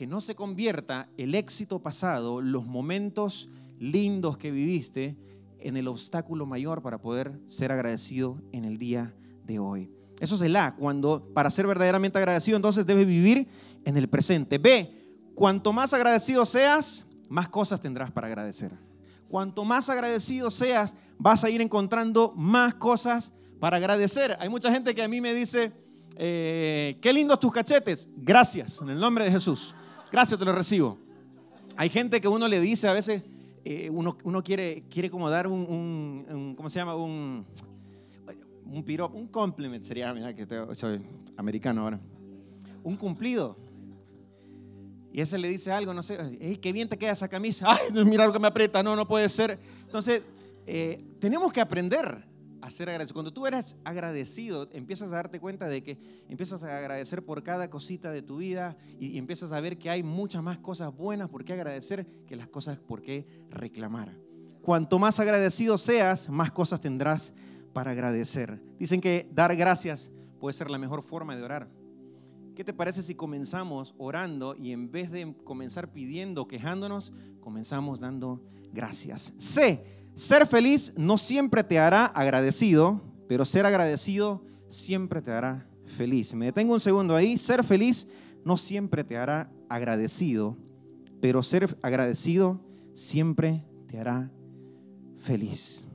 que 0.00 0.06
no 0.06 0.22
se 0.22 0.34
convierta 0.34 1.10
el 1.18 1.34
éxito 1.34 1.82
pasado, 1.82 2.40
los 2.40 2.64
momentos 2.64 3.50
lindos 3.78 4.38
que 4.38 4.50
viviste, 4.50 5.18
en 5.58 5.76
el 5.76 5.88
obstáculo 5.88 6.46
mayor 6.46 6.80
para 6.80 7.02
poder 7.02 7.38
ser 7.44 7.70
agradecido 7.70 8.40
en 8.52 8.64
el 8.64 8.78
día 8.78 9.14
de 9.44 9.58
hoy. 9.58 9.92
Eso 10.18 10.36
es 10.36 10.40
el 10.40 10.56
A, 10.56 10.74
cuando 10.74 11.30
para 11.34 11.50
ser 11.50 11.66
verdaderamente 11.66 12.16
agradecido 12.16 12.56
entonces 12.56 12.86
debes 12.86 13.06
vivir 13.06 13.46
en 13.84 13.98
el 13.98 14.08
presente. 14.08 14.56
B, 14.56 14.90
cuanto 15.34 15.70
más 15.70 15.92
agradecido 15.92 16.46
seas, 16.46 17.04
más 17.28 17.50
cosas 17.50 17.82
tendrás 17.82 18.10
para 18.10 18.26
agradecer. 18.26 18.72
Cuanto 19.30 19.64
más 19.64 19.88
agradecido 19.88 20.50
seas, 20.50 20.96
vas 21.16 21.44
a 21.44 21.50
ir 21.50 21.60
encontrando 21.60 22.32
más 22.36 22.74
cosas 22.74 23.32
para 23.60 23.76
agradecer. 23.76 24.36
Hay 24.40 24.48
mucha 24.48 24.72
gente 24.72 24.92
que 24.92 25.04
a 25.04 25.08
mí 25.08 25.20
me 25.20 25.32
dice, 25.32 25.72
eh, 26.16 26.98
qué 27.00 27.12
lindos 27.12 27.38
tus 27.38 27.52
cachetes. 27.52 28.08
Gracias, 28.16 28.80
en 28.82 28.90
el 28.90 28.98
nombre 28.98 29.24
de 29.24 29.30
Jesús. 29.30 29.72
Gracias, 30.10 30.36
te 30.36 30.44
lo 30.44 30.52
recibo. 30.52 30.98
Hay 31.76 31.88
gente 31.90 32.20
que 32.20 32.26
uno 32.26 32.48
le 32.48 32.58
dice 32.60 32.88
a 32.88 32.92
veces, 32.92 33.22
eh, 33.64 33.88
uno, 33.88 34.42
quiere, 34.42 34.82
quiere 34.90 35.08
como 35.08 35.30
dar 35.30 35.46
un, 35.46 36.54
¿cómo 36.56 36.68
se 36.68 36.80
llama? 36.80 36.96
Un, 36.96 37.46
un 38.66 38.82
piropo, 38.82 39.16
un 39.16 39.28
compliment 39.28 39.84
sería, 39.84 40.12
mira 40.12 40.34
que 40.34 40.44
soy 40.74 41.00
americano 41.36 41.82
ahora. 41.82 42.00
Un 42.82 42.96
cumplido. 42.96 43.56
Y 45.12 45.20
ese 45.20 45.38
le 45.38 45.48
dice 45.48 45.72
algo, 45.72 45.92
no 45.92 46.02
sé, 46.02 46.18
hey, 46.40 46.58
qué 46.58 46.72
bien 46.72 46.88
te 46.88 46.96
queda 46.96 47.12
esa 47.12 47.28
camisa. 47.28 47.66
Ay, 47.68 48.04
mira 48.04 48.26
lo 48.26 48.32
que 48.32 48.38
me 48.38 48.48
aprieta, 48.48 48.82
no, 48.82 48.94
no 48.94 49.08
puede 49.08 49.28
ser. 49.28 49.58
Entonces, 49.82 50.30
eh, 50.66 51.04
tenemos 51.18 51.52
que 51.52 51.60
aprender 51.60 52.30
a 52.60 52.70
ser 52.70 52.88
agradecido. 52.90 53.14
Cuando 53.14 53.32
tú 53.32 53.46
eres 53.46 53.76
agradecido, 53.84 54.68
empiezas 54.72 55.12
a 55.12 55.16
darte 55.16 55.40
cuenta 55.40 55.68
de 55.68 55.82
que 55.82 55.98
empiezas 56.28 56.62
a 56.62 56.78
agradecer 56.78 57.24
por 57.24 57.42
cada 57.42 57.70
cosita 57.70 58.12
de 58.12 58.22
tu 58.22 58.38
vida 58.38 58.76
y, 58.98 59.18
empiezas 59.18 59.52
a 59.52 59.60
ver 59.60 59.78
que 59.78 59.90
hay 59.90 60.02
muchas 60.02 60.42
más 60.42 60.58
cosas 60.58 60.94
buenas 60.94 61.28
por 61.28 61.44
qué 61.44 61.54
agradecer 61.54 62.06
que 62.26 62.36
las 62.36 62.48
cosas 62.48 62.78
por 62.78 63.02
qué 63.02 63.26
reclamar. 63.50 64.16
Cuanto 64.62 64.98
más 64.98 65.18
agradecido 65.18 65.78
seas, 65.78 66.28
más 66.28 66.52
cosas 66.52 66.80
tendrás 66.80 67.32
para 67.72 67.92
agradecer. 67.92 68.62
Dicen 68.78 69.00
que 69.00 69.28
dar 69.32 69.56
gracias 69.56 70.10
puede 70.38 70.54
ser 70.54 70.70
la 70.70 70.78
mejor 70.78 71.02
forma 71.02 71.36
de 71.36 71.42
orar. 71.42 71.79
¿Qué 72.60 72.64
te 72.64 72.74
parece 72.74 73.02
si 73.02 73.14
comenzamos 73.14 73.94
orando 73.96 74.54
y 74.54 74.72
en 74.72 74.92
vez 74.92 75.10
de 75.10 75.34
comenzar 75.44 75.94
pidiendo, 75.94 76.46
quejándonos, 76.46 77.10
comenzamos 77.40 78.00
dando 78.00 78.44
gracias? 78.70 79.32
Sé 79.38 79.82
ser 80.14 80.46
feliz 80.46 80.92
no 80.98 81.16
siempre 81.16 81.64
te 81.64 81.78
hará 81.78 82.04
agradecido, 82.04 83.00
pero 83.30 83.46
ser 83.46 83.64
agradecido 83.64 84.44
siempre 84.68 85.22
te 85.22 85.30
hará 85.30 85.66
feliz. 85.86 86.34
Me 86.34 86.44
detengo 86.44 86.74
un 86.74 86.80
segundo 86.80 87.16
ahí. 87.16 87.38
Ser 87.38 87.64
feliz 87.64 88.08
no 88.44 88.58
siempre 88.58 89.04
te 89.04 89.16
hará 89.16 89.50
agradecido, 89.70 90.58
pero 91.22 91.42
ser 91.42 91.78
agradecido 91.80 92.60
siempre 92.92 93.64
te 93.86 94.00
hará 94.00 94.30
feliz. 95.16 95.86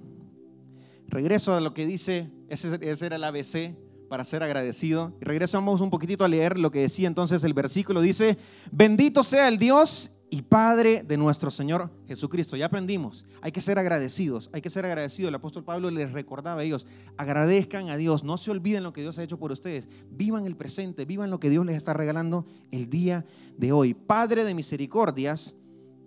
Regreso 1.08 1.54
a 1.54 1.62
lo 1.62 1.76
que 1.76 1.86
dice, 1.86 2.32
ese, 2.50 2.80
era 3.06 3.18
el 3.18 3.24
ABC 3.24 3.76
para 4.10 4.24
ser 4.24 4.44
agradecido. 4.44 5.14
Regresamos 5.20 5.82
un 5.82 5.90
poquitito 5.90 6.24
a 6.24 6.28
leer 6.28 6.60
lo 6.60 6.72
que 6.72 6.80
decía 6.80 7.08
entonces 7.08 7.44
el 7.44 7.54
versículo. 7.54 8.02
Dice, 8.02 8.38
bendito 8.72 9.24
sea 9.24 9.48
el 9.48 9.58
Dios 9.58 10.16
y 10.30 10.42
Padre 10.42 11.04
de 11.08 11.18
nuestro 11.18 11.52
Señor 11.52 11.90
Jesucristo. 12.08 12.58
Ya 12.58 12.66
aprendimos, 12.66 13.26
hay 13.42 13.52
que 13.52 13.62
ser 13.62 13.80
agradecidos, 13.80 14.50
hay 14.54 14.62
que 14.62 14.70
ser 14.70 14.86
agradecidos. 14.86 15.30
El 15.30 15.36
apóstol 15.36 15.64
Pablo 15.64 15.90
les 15.92 16.12
recordaba 16.12 16.62
a 16.62 16.64
ellos, 16.64 16.86
agradezcan 17.18 17.90
a 17.90 17.98
Dios, 17.98 18.24
no 18.24 18.38
se 18.38 18.52
olviden 18.52 18.84
lo 18.84 18.94
que 18.94 19.02
Dios 19.02 19.18
ha 19.18 19.24
hecho 19.24 19.40
por 19.40 19.52
ustedes, 19.52 19.88
vivan 20.12 20.46
el 20.46 20.56
presente, 20.56 21.06
vivan 21.06 21.30
lo 21.30 21.40
que 21.40 21.50
Dios 21.50 21.66
les 21.66 21.78
está 21.78 21.94
regalando 21.94 22.46
el 22.72 22.90
día 22.90 23.26
de 23.58 23.72
hoy. 23.72 23.94
Padre 23.94 24.44
de 24.44 24.56
misericordias 24.56 25.56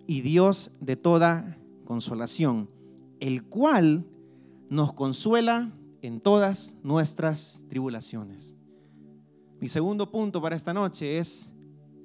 y 0.07 0.21
Dios 0.23 0.73
de 0.81 0.97
toda 0.97 1.57
consolación, 1.85 2.69
el 3.21 3.45
cual 3.45 4.05
nos 4.69 4.93
consuela 4.93 5.73
en 6.03 6.21
todas 6.21 6.75
nuestras 6.83 7.65
tribulaciones. 7.69 8.57
Mi 9.61 9.69
segundo 9.69 10.11
punto 10.11 10.41
para 10.41 10.57
esta 10.57 10.73
noche 10.73 11.19
es, 11.19 11.53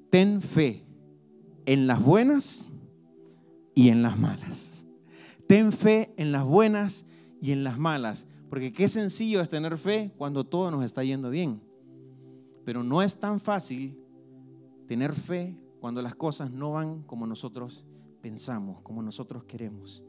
ten 0.09 0.41
fe 0.41 0.83
en 1.65 1.87
las 1.87 2.01
buenas 2.01 2.71
y 3.75 3.89
en 3.89 4.01
las 4.01 4.17
malas. 4.17 4.85
Ten 5.47 5.71
fe 5.71 6.13
en 6.17 6.31
las 6.31 6.43
buenas 6.43 7.05
y 7.41 7.51
en 7.51 7.63
las 7.63 7.77
malas, 7.77 8.27
porque 8.49 8.71
qué 8.71 8.87
sencillo 8.87 9.41
es 9.41 9.49
tener 9.49 9.77
fe 9.77 10.13
cuando 10.17 10.45
todo 10.45 10.71
nos 10.71 10.83
está 10.83 11.03
yendo 11.03 11.29
bien. 11.29 11.61
Pero 12.65 12.83
no 12.83 13.01
es 13.01 13.19
tan 13.19 13.39
fácil 13.39 13.99
tener 14.87 15.13
fe 15.13 15.57
cuando 15.79 16.01
las 16.01 16.15
cosas 16.15 16.49
no 16.51 16.71
van 16.71 17.03
como 17.03 17.27
nosotros 17.27 17.85
pensamos, 18.21 18.81
como 18.81 19.01
nosotros 19.01 19.43
queremos. 19.43 20.03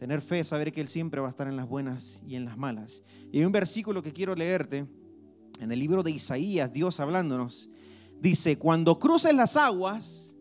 Tener 0.00 0.22
fe 0.22 0.42
saber 0.44 0.72
que 0.72 0.80
Él 0.80 0.88
siempre 0.88 1.20
va 1.20 1.26
a 1.26 1.30
estar 1.30 1.46
en 1.46 1.56
las 1.56 1.68
buenas 1.68 2.22
y 2.26 2.34
en 2.34 2.46
las 2.46 2.56
malas. 2.56 3.02
Y 3.30 3.38
hay 3.38 3.44
un 3.44 3.52
versículo 3.52 4.00
que 4.00 4.14
quiero 4.14 4.34
leerte 4.34 4.86
en 5.60 5.70
el 5.70 5.78
libro 5.78 6.02
de 6.02 6.10
Isaías, 6.10 6.72
Dios 6.72 7.00
hablándonos. 7.00 7.68
Dice, 8.18 8.56
cuando 8.56 8.98
cruces 8.98 9.34
las 9.34 9.58
aguas, 9.58 10.34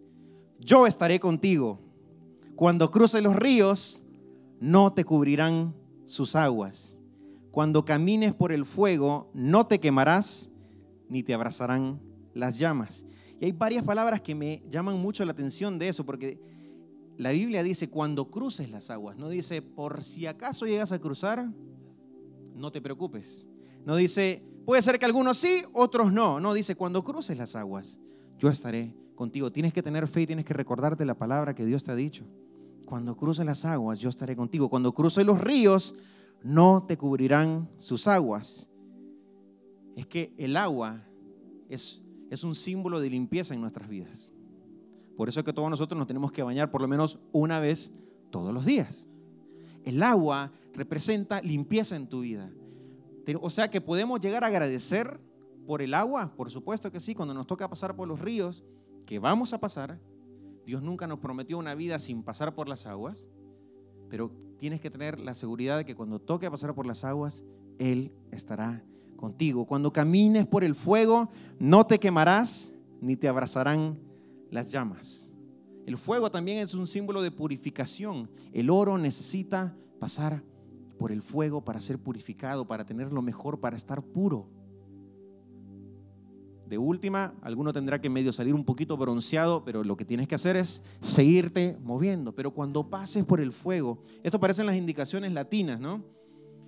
yo 0.61 0.87
estaré 0.87 1.19
contigo. 1.19 1.81
Cuando 2.55 2.89
cruces 2.89 3.21
los 3.21 3.35
ríos, 3.35 4.03
no 4.61 4.93
te 4.93 5.03
cubrirán 5.03 5.75
sus 6.05 6.37
aguas. 6.37 6.97
Cuando 7.51 7.83
camines 7.83 8.33
por 8.33 8.53
el 8.53 8.63
fuego, 8.63 9.29
no 9.33 9.67
te 9.67 9.81
quemarás, 9.81 10.51
ni 11.09 11.21
te 11.21 11.33
abrazarán 11.33 11.99
las 12.33 12.57
llamas. 12.57 13.05
Y 13.41 13.45
hay 13.45 13.51
varias 13.51 13.83
palabras 13.83 14.21
que 14.21 14.35
me 14.35 14.63
llaman 14.69 15.01
mucho 15.01 15.25
la 15.25 15.33
atención 15.33 15.77
de 15.77 15.89
eso, 15.89 16.05
porque 16.05 16.39
la 17.19 17.31
Biblia 17.31 17.63
dice, 17.63 17.89
cuando 17.89 18.31
cruces 18.31 18.71
las 18.71 18.89
aguas, 18.89 19.17
no 19.17 19.27
dice, 19.27 19.61
por 19.61 20.03
si 20.03 20.25
acaso 20.25 20.65
llegas 20.65 20.93
a 20.93 20.99
cruzar, 20.99 21.51
no 22.55 22.71
te 22.71 22.79
preocupes. 22.79 23.45
No 23.85 23.97
dice, 23.97 24.41
puede 24.65 24.81
ser 24.81 24.97
que 24.99 25.05
algunos 25.05 25.37
sí, 25.37 25.63
otros 25.73 26.13
no. 26.13 26.39
No, 26.39 26.53
dice, 26.53 26.75
cuando 26.75 27.03
cruces 27.03 27.37
las 27.37 27.57
aguas, 27.57 27.99
yo 28.37 28.47
estaré 28.47 28.95
contigo. 29.15 29.51
Tienes 29.51 29.73
que 29.73 29.83
tener 29.83 30.07
fe 30.07 30.21
y 30.21 30.27
tienes 30.27 30.45
que 30.45 30.53
recordarte 30.53 31.03
la 31.03 31.17
palabra 31.17 31.53
que 31.53 31.65
Dios 31.65 31.83
te 31.83 31.91
ha 31.91 31.95
dicho. 31.95 32.25
Cuando 32.85 33.17
cruces 33.17 33.45
las 33.45 33.65
aguas, 33.65 33.99
yo 33.99 34.07
estaré 34.07 34.37
contigo. 34.37 34.69
Cuando 34.69 34.93
cruces 34.93 35.25
los 35.25 35.41
ríos, 35.41 35.95
no 36.41 36.85
te 36.87 36.97
cubrirán 36.97 37.69
sus 37.75 38.07
aguas. 38.07 38.69
Es 39.97 40.05
que 40.05 40.33
el 40.37 40.55
agua 40.55 41.05
es, 41.67 42.01
es 42.29 42.45
un 42.45 42.55
símbolo 42.55 43.01
de 43.01 43.09
limpieza 43.09 43.53
en 43.53 43.59
nuestras 43.59 43.89
vidas. 43.89 44.31
Por 45.19 45.27
eso 45.27 45.41
es 45.41 45.45
que 45.45 45.51
todos 45.51 45.69
nosotros 45.69 45.99
nos 45.99 46.07
tenemos 46.07 46.31
que 46.31 46.43
bañar 46.43 46.71
por 46.71 46.81
lo 46.81 46.87
menos 46.87 47.19
una 47.33 47.59
vez 47.59 47.91
todos 48.29 48.53
los 48.53 48.65
días. 48.65 49.09
El 49.83 50.01
agua 50.01 50.53
representa 50.73 51.41
limpieza 51.41 51.97
en 51.97 52.07
tu 52.07 52.21
vida. 52.21 52.49
O 53.41 53.49
sea 53.49 53.69
que 53.69 53.81
podemos 53.81 54.21
llegar 54.21 54.45
a 54.45 54.47
agradecer 54.47 55.19
por 55.67 55.81
el 55.81 55.93
agua, 55.93 56.33
por 56.37 56.49
supuesto 56.49 56.89
que 56.89 57.01
sí, 57.01 57.15
cuando 57.15 57.33
nos 57.33 57.47
toca 57.47 57.69
pasar 57.69 57.97
por 57.97 58.07
los 58.07 58.21
ríos, 58.21 58.63
que 59.05 59.19
vamos 59.19 59.51
a 59.51 59.59
pasar. 59.59 59.99
Dios 60.65 60.81
nunca 60.81 61.05
nos 61.05 61.19
prometió 61.19 61.57
una 61.57 61.75
vida 61.75 61.99
sin 61.99 62.23
pasar 62.23 62.55
por 62.55 62.69
las 62.69 62.85
aguas, 62.85 63.29
pero 64.09 64.31
tienes 64.57 64.79
que 64.79 64.89
tener 64.89 65.19
la 65.19 65.33
seguridad 65.33 65.79
de 65.79 65.83
que 65.83 65.95
cuando 65.95 66.21
toque 66.21 66.49
pasar 66.49 66.73
por 66.73 66.85
las 66.85 67.03
aguas, 67.03 67.43
Él 67.77 68.13
estará 68.31 68.85
contigo. 69.17 69.65
Cuando 69.65 69.91
camines 69.91 70.47
por 70.47 70.63
el 70.63 70.75
fuego, 70.75 71.27
no 71.59 71.85
te 71.85 71.99
quemarás 71.99 72.73
ni 73.01 73.17
te 73.17 73.27
abrazarán 73.27 74.07
las 74.49 74.71
llamas. 74.71 75.31
El 75.85 75.97
fuego 75.97 76.29
también 76.29 76.59
es 76.59 76.73
un 76.73 76.85
símbolo 76.85 77.21
de 77.21 77.31
purificación. 77.31 78.29
El 78.53 78.69
oro 78.69 78.97
necesita 78.97 79.75
pasar 79.99 80.43
por 80.97 81.11
el 81.11 81.21
fuego 81.21 81.63
para 81.63 81.79
ser 81.79 81.97
purificado, 81.97 82.67
para 82.67 82.85
tener 82.85 83.11
lo 83.11 83.21
mejor, 83.21 83.59
para 83.59 83.75
estar 83.75 84.03
puro. 84.03 84.47
De 86.67 86.77
última, 86.77 87.33
alguno 87.41 87.73
tendrá 87.73 87.99
que 87.99 88.11
medio 88.11 88.31
salir 88.31 88.53
un 88.53 88.63
poquito 88.63 88.95
bronceado, 88.95 89.65
pero 89.65 89.83
lo 89.83 89.97
que 89.97 90.05
tienes 90.05 90.27
que 90.27 90.35
hacer 90.35 90.55
es 90.55 90.83
seguirte 90.99 91.75
moviendo. 91.81 92.35
Pero 92.35 92.51
cuando 92.51 92.87
pases 92.87 93.25
por 93.25 93.41
el 93.41 93.51
fuego, 93.51 94.03
esto 94.21 94.39
parecen 94.39 94.67
las 94.67 94.75
indicaciones 94.75 95.33
latinas, 95.33 95.79
¿no? 95.79 96.03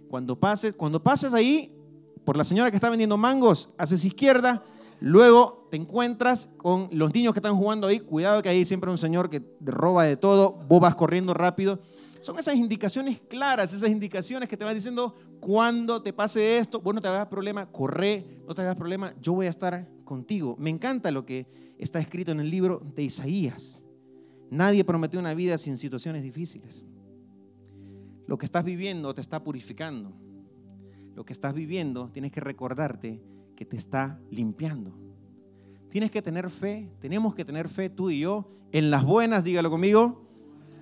Cuando 0.09 0.39
pases, 0.39 0.73
cuando 0.73 1.03
pases 1.03 1.35
ahí, 1.35 1.77
por 2.25 2.35
la 2.35 2.43
señora 2.43 2.71
que 2.71 2.77
está 2.77 2.89
vendiendo 2.89 3.15
mangos, 3.15 3.75
haces 3.77 4.03
izquierda, 4.03 4.63
luego 5.00 5.61
te 5.72 5.78
encuentras 5.78 6.50
con 6.58 6.90
los 6.92 7.12
niños 7.13 7.34
que 7.34 7.40
están 7.40 7.56
jugando 7.56 7.88
ahí, 7.88 8.00
cuidado 8.00 8.44
que 8.44 8.50
ahí 8.50 8.63
siempre 8.63 8.92
un 8.92 9.00
señor 9.00 9.32
que 9.32 9.42
roba 9.62 10.04
de 10.04 10.18
todo, 10.18 10.60
vos 10.68 10.80
vas 10.80 10.94
corriendo 10.94 11.34
rápido 11.34 11.80
son 12.22 12.38
esas 12.38 12.56
indicaciones 12.56 13.20
claras, 13.20 13.74
esas 13.74 13.90
indicaciones 13.90 14.48
que 14.48 14.56
te 14.56 14.63
van 14.63 14.75
diciendo, 14.75 15.16
cuando 15.40 16.04
te 16.04 16.13
pase 16.13 16.58
esto, 16.58 16.80
vos 16.80 16.94
no 16.94 17.01
te 17.01 17.08
hagas 17.08 17.25
problema, 17.28 17.72
corre, 17.72 18.44
no 18.48 18.54
te 18.54 18.62
hagas 18.62 18.75
problema, 18.75 19.13
yo 19.20 19.34
voy 19.34 19.48
a 19.48 19.50
estar 19.50 19.90
contigo. 20.04 20.56
Me 20.60 20.70
encanta 20.70 21.10
lo 21.10 21.25
que 21.25 21.48
está 21.80 22.00
escrito 22.00 22.32
en 22.32 22.40
el 22.40 22.50
libro 22.51 22.80
de 22.96 23.04
Isaías. 23.04 23.84
Nadie 24.51 24.84
prometió 24.84 25.20
una 25.20 25.34
vida 25.34 25.58
sin 25.58 25.78
situaciones 25.78 26.22
difíciles. 26.22 26.86
Lo 28.28 28.38
que 28.38 28.46
estás 28.46 28.63
viviendo 28.63 29.13
te 29.16 29.22
está 29.22 29.44
purificando. 29.44 30.13
Lo 31.16 31.25
que 31.25 31.34
estás 31.34 31.56
viviendo 31.56 32.10
tienes 32.12 32.32
que 32.32 32.40
recordarte 32.40 33.20
que 33.56 33.66
te 33.66 33.78
está 33.78 34.20
limpiando. 34.30 34.94
Tienes 35.91 36.10
que 36.10 36.21
tener 36.21 36.50
fe, 36.50 36.89
tenemos 37.01 37.36
que 37.36 37.43
tener 37.43 37.67
fe 37.67 37.89
tú 37.89 38.10
y 38.10 38.21
yo, 38.21 38.48
en 38.71 38.89
las 38.89 39.03
buenas, 39.03 39.43
dígalo 39.43 39.69
conmigo, 39.69 40.21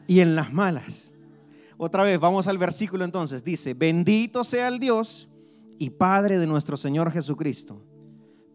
y 0.05 0.19
en 0.19 0.35
las 0.35 0.53
malas. 0.53 1.15
Otra 1.77 2.03
vez, 2.03 2.19
vamos 2.19 2.47
al 2.47 2.59
versículo 2.59 3.03
entonces. 3.03 3.43
Dice, 3.43 3.73
bendito 3.73 4.43
sea 4.43 4.67
el 4.67 4.77
Dios 4.77 5.31
y 5.79 5.89
Padre 5.89 6.37
de 6.37 6.45
nuestro 6.45 6.77
Señor 6.77 7.11
Jesucristo, 7.11 7.81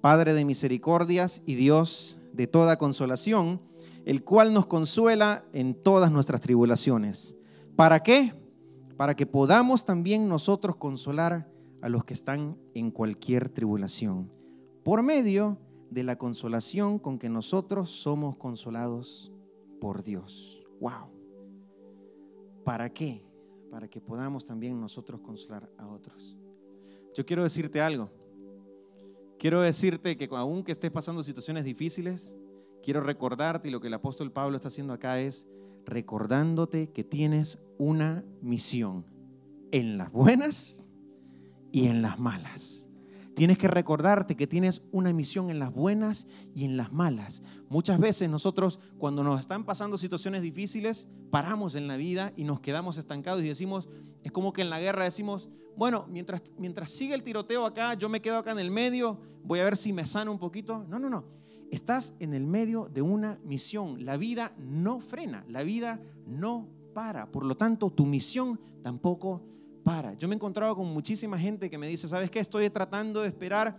Padre 0.01 0.33
de 0.33 0.45
misericordias 0.45 1.43
y 1.45 1.57
Dios 1.57 2.21
de 2.33 2.47
toda 2.47 2.79
consolación, 2.79 3.61
el 4.05 4.23
cual 4.23 4.55
nos 4.55 4.67
consuela 4.67 5.43
en 5.53 5.75
todas 5.75 6.13
nuestras 6.13 6.41
tribulaciones. 6.41 7.35
¿Para 7.75 8.01
qué? 8.05 8.33
Para 8.97 9.17
que 9.17 9.27
podamos 9.27 9.85
también 9.85 10.29
nosotros 10.29 10.77
consolar 10.77 11.51
a 11.83 11.89
los 11.89 12.05
que 12.05 12.15
están 12.15 12.57
en 12.75 12.93
cualquier 12.93 13.49
tribulación, 13.49 14.31
por 14.85 15.03
medio 15.03 15.59
de 15.59 15.74
la 15.91 16.17
consolación 16.17 16.99
con 16.99 17.19
que 17.19 17.29
nosotros 17.29 17.91
somos 17.91 18.37
consolados 18.37 19.33
por 19.81 20.03
Dios. 20.03 20.63
Wow. 20.81 21.11
¿Para 22.65 22.93
qué? 22.93 23.25
Para 23.71 23.89
que 23.89 24.01
podamos 24.01 24.45
también 24.45 24.81
nosotros 24.81 25.21
consolar 25.21 25.71
a 25.79 25.87
otros. 25.87 26.37
Yo 27.15 27.25
quiero 27.25 27.43
decirte 27.43 27.81
algo. 27.81 28.11
Quiero 29.39 29.61
decirte 29.61 30.17
que 30.17 30.29
aunque 30.33 30.73
estés 30.73 30.91
pasando 30.91 31.23
situaciones 31.23 31.65
difíciles, 31.65 32.37
quiero 32.83 33.01
recordarte 33.01 33.69
y 33.69 33.71
lo 33.71 33.81
que 33.81 33.89
el 33.89 33.95
apóstol 33.95 34.33
Pablo 34.33 34.57
está 34.57 34.69
haciendo 34.69 34.93
acá 34.93 35.21
es 35.21 35.47
recordándote 35.85 36.91
que 36.91 37.05
tienes 37.05 37.67
una 37.79 38.25
misión 38.41 39.07
en 39.71 39.99
las 39.99 40.11
buenas 40.13 40.93
y 41.73 41.89
en 41.89 42.03
las 42.03 42.19
malas. 42.19 42.89
Tienes 43.35 43.59
que 43.59 43.67
recordarte 43.67 44.37
que 44.37 44.47
tienes 44.47 44.87
una 44.93 45.13
misión 45.13 45.51
en 45.51 45.59
las 45.59 45.73
buenas 45.73 46.27
y 46.55 46.65
en 46.65 46.77
las 46.77 46.93
malas. 46.93 47.43
Muchas 47.69 47.99
veces 47.99 48.31
nosotros 48.31 48.79
cuando 48.97 49.25
nos 49.25 49.41
están 49.41 49.65
pasando 49.65 49.99
situaciones 49.99 50.43
difíciles, 50.43 51.09
paramos 51.31 51.75
en 51.75 51.89
la 51.89 51.97
vida 51.97 52.33
y 52.37 52.45
nos 52.45 52.61
quedamos 52.61 52.97
estancados 52.97 53.43
y 53.43 53.49
decimos, 53.49 53.89
es 54.23 54.31
como 54.31 54.53
que 54.53 54.63
en 54.63 54.71
la 54.71 54.79
guerra 54.79 55.05
decimos, 55.05 55.49
bueno, 55.77 56.07
mientras, 56.09 56.43
mientras 56.59 56.91
sigue 56.91 57.15
el 57.15 57.25
tiroteo 57.25 57.67
acá, 57.67 57.95
yo 57.95 58.09
me 58.09 58.23
quedo 58.23 58.39
acá 58.39 58.53
en 58.53 58.61
el 58.61 58.71
medio, 58.71 59.19
voy 59.43 59.59
a 59.59 59.65
ver 59.65 59.77
si 59.77 59.93
me 59.93 60.07
sano 60.07 60.31
un 60.31 60.39
poquito. 60.39 60.85
No, 60.89 61.01
no, 61.01 61.11
no. 61.11 61.25
Estás 61.73 62.15
en 62.21 62.35
el 62.35 62.47
medio 62.47 62.89
de 62.89 63.03
una 63.03 63.41
misión. 63.45 64.05
La 64.05 64.17
vida 64.17 64.53
no 64.59 65.01
frena, 65.01 65.45
la 65.49 65.65
vida 65.65 66.01
no 66.25 66.69
para. 66.95 67.33
Por 67.33 67.45
lo 67.45 67.57
tanto, 67.57 67.91
tu 67.91 68.07
misión 68.07 68.61
tampoco 68.83 69.43
para. 69.85 70.15
Yo 70.15 70.27
me 70.27 70.35
he 70.35 70.37
encontrado 70.37 70.75
con 70.75 70.87
muchísima 70.93 71.39
gente 71.39 71.71
que 71.71 71.79
me 71.79 71.87
dice, 71.87 72.09
¿sabes 72.09 72.31
qué? 72.31 72.41
Estoy 72.41 72.69
tratando 72.71 73.21
de 73.21 73.29
esperar 73.29 73.79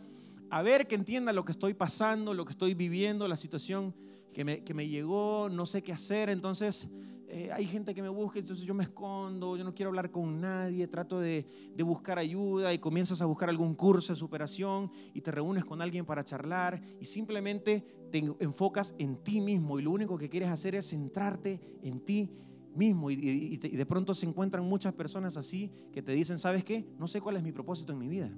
a 0.50 0.62
ver 0.62 0.88
que 0.88 0.96
entienda 0.96 1.34
lo 1.34 1.44
que 1.44 1.52
estoy 1.52 1.74
pasando, 1.74 2.34
lo 2.34 2.46
que 2.46 2.52
estoy 2.52 2.76
viviendo, 2.76 3.28
la 3.28 3.36
situación 3.36 3.94
que 4.34 4.46
me, 4.46 4.64
que 4.64 4.74
llegó, 4.88 5.50
no 5.52 5.66
sé 5.66 5.82
qué 5.82 5.92
hacer. 5.92 6.30
Entonces, 6.30 6.90
eh, 7.28 7.50
hay 7.52 7.66
gente 7.66 7.96
que 7.96 8.02
me 8.04 8.10
busca, 8.10 8.40
entonces 8.40 8.66
yo 8.66 8.76
me 8.76 8.84
escondo, 8.84 9.58
yo 9.58 9.64
no 9.64 9.74
quiero 9.74 9.90
hablar 9.90 10.12
con 10.12 10.40
nadie, 10.40 10.88
trato 10.88 11.20
de, 11.20 11.46
de, 11.74 11.84
buscar 11.84 12.20
ayuda 12.20 12.72
y 12.72 12.78
comienzas 12.78 13.20
a 13.22 13.26
buscar 13.26 13.50
algún 13.50 13.74
curso 13.74 14.14
de 14.14 14.20
superación 14.20 14.92
y 15.14 15.22
te 15.22 15.32
reúnes 15.32 15.66
con 15.66 15.82
alguien 15.82 16.06
para 16.06 16.24
charlar 16.24 16.80
y 17.00 17.06
simplemente 17.06 17.84
te 18.12 18.20
enfocas 18.40 18.94
en 19.00 19.24
ti 19.24 19.42
mismo 19.42 19.80
y 19.80 19.82
lo 19.82 19.92
único 19.92 20.18
que 20.18 20.30
quieres 20.30 20.50
hacer 20.50 20.76
es 20.76 20.90
centrarte 20.90 21.60
en 21.82 22.00
ti 22.02 22.30
mismo 22.76 23.10
y, 23.10 23.58
de 23.58 23.86
pronto 23.86 24.14
se 24.14 24.26
encuentran 24.26 24.64
muchas 24.66 24.94
personas 24.94 25.38
así 25.38 25.72
que 25.92 26.02
te 26.02 26.12
dicen, 26.12 26.40
¿sabes 26.40 26.64
qué? 26.64 26.88
No 27.00 27.08
sé 27.08 27.22
cuál 27.22 27.38
es 27.38 27.44
mi 27.44 27.52
propósito 27.52 27.94
en 27.94 28.00
mi 28.00 28.08
vida. 28.08 28.32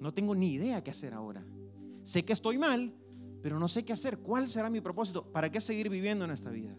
No 0.00 0.12
tengo 0.14 0.34
ni 0.34 0.52
idea 0.52 0.82
qué 0.82 0.90
hacer 0.90 1.14
ahora. 1.14 1.44
Sé 2.02 2.24
que 2.24 2.32
estoy 2.32 2.58
mal, 2.58 2.94
pero 3.42 3.58
no 3.58 3.68
sé 3.68 3.84
qué 3.84 3.92
hacer. 3.92 4.18
¿Cuál 4.18 4.48
será 4.48 4.70
mi 4.70 4.80
propósito? 4.80 5.30
¿Para 5.32 5.50
qué 5.50 5.60
seguir 5.60 5.88
viviendo 5.88 6.24
en 6.24 6.30
esta 6.30 6.50
vida? 6.50 6.76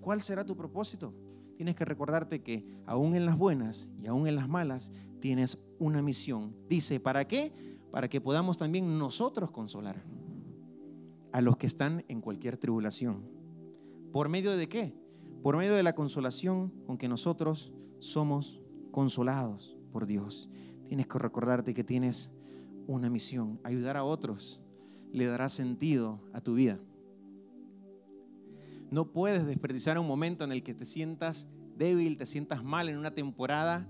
¿Cuál 0.00 0.22
será 0.22 0.44
tu 0.44 0.56
propósito? 0.56 1.14
Tienes 1.56 1.74
que 1.74 1.84
recordarte 1.84 2.42
que 2.42 2.66
aún 2.86 3.14
en 3.14 3.26
las 3.26 3.38
buenas 3.38 3.90
y 4.02 4.06
aún 4.06 4.26
en 4.26 4.36
las 4.36 4.48
malas 4.48 4.92
tienes 5.20 5.64
una 5.78 6.02
misión. 6.02 6.54
Dice, 6.68 7.00
¿para 7.00 7.26
qué? 7.26 7.52
Para 7.90 8.08
que 8.08 8.20
podamos 8.20 8.58
también 8.58 8.98
nosotros 8.98 9.50
consolar 9.50 10.02
a 11.32 11.40
los 11.40 11.56
que 11.56 11.66
están 11.66 12.04
en 12.08 12.20
cualquier 12.20 12.56
tribulación. 12.56 13.24
¿Por 14.12 14.28
medio 14.28 14.56
de 14.56 14.68
qué? 14.68 14.94
Por 15.44 15.58
medio 15.58 15.74
de 15.74 15.82
la 15.82 15.94
consolación 15.94 16.70
con 16.86 16.96
que 16.96 17.06
nosotros 17.06 17.70
somos 17.98 18.62
consolados 18.90 19.76
por 19.92 20.06
Dios. 20.06 20.48
Tienes 20.86 21.06
que 21.06 21.18
recordarte 21.18 21.74
que 21.74 21.84
tienes 21.84 22.32
una 22.86 23.10
misión. 23.10 23.60
Ayudar 23.62 23.98
a 23.98 24.04
otros 24.04 24.62
le 25.12 25.26
dará 25.26 25.50
sentido 25.50 26.18
a 26.32 26.40
tu 26.40 26.54
vida. 26.54 26.80
No 28.90 29.12
puedes 29.12 29.44
desperdiciar 29.44 29.98
un 29.98 30.06
momento 30.06 30.44
en 30.44 30.52
el 30.52 30.62
que 30.62 30.72
te 30.72 30.86
sientas 30.86 31.50
débil, 31.76 32.16
te 32.16 32.24
sientas 32.24 32.64
mal 32.64 32.88
en 32.88 32.96
una 32.96 33.14
temporada 33.14 33.86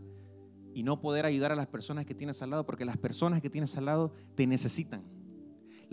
y 0.75 0.83
no 0.83 1.01
poder 1.01 1.25
ayudar 1.25 1.53
a 1.53 1.57
las 1.57 1.69
personas 1.69 2.05
que 2.05 2.17
tienes 2.17 2.43
al 2.43 2.51
lado, 2.51 2.67
porque 2.67 2.85
las 2.85 2.99
personas 2.99 3.41
que 3.41 3.49
tienes 3.49 3.77
al 3.77 3.85
lado 3.85 4.13
te 4.35 4.49
necesitan. 4.49 5.05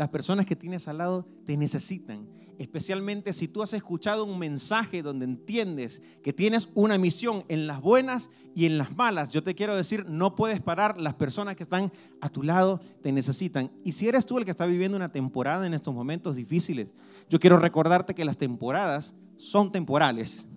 Las 0.01 0.09
personas 0.09 0.47
que 0.47 0.55
tienes 0.55 0.87
al 0.87 0.97
lado 0.97 1.27
te 1.45 1.55
necesitan, 1.55 2.27
especialmente 2.57 3.33
si 3.33 3.47
tú 3.47 3.61
has 3.61 3.71
escuchado 3.73 4.25
un 4.25 4.39
mensaje 4.39 5.03
donde 5.03 5.25
entiendes 5.25 6.01
que 6.23 6.33
tienes 6.33 6.69
una 6.73 6.97
misión 6.97 7.45
en 7.49 7.67
las 7.67 7.81
buenas 7.81 8.31
y 8.55 8.65
en 8.65 8.79
las 8.79 8.97
malas. 8.97 9.29
Yo 9.29 9.43
te 9.43 9.53
quiero 9.53 9.75
decir, 9.75 10.09
no 10.09 10.33
puedes 10.33 10.59
parar, 10.59 10.99
las 10.99 11.13
personas 11.13 11.55
que 11.55 11.61
están 11.61 11.91
a 12.19 12.29
tu 12.29 12.41
lado 12.41 12.81
te 13.03 13.11
necesitan. 13.11 13.69
Y 13.83 13.91
si 13.91 14.07
eres 14.07 14.25
tú 14.25 14.39
el 14.39 14.43
que 14.43 14.49
está 14.49 14.65
viviendo 14.65 14.97
una 14.97 15.11
temporada 15.11 15.67
en 15.67 15.75
estos 15.75 15.93
momentos 15.93 16.35
difíciles, 16.35 16.95
yo 17.29 17.39
quiero 17.39 17.59
recordarte 17.59 18.15
que 18.15 18.25
las 18.25 18.37
temporadas 18.37 19.13
son 19.37 19.71
temporales. 19.71 20.47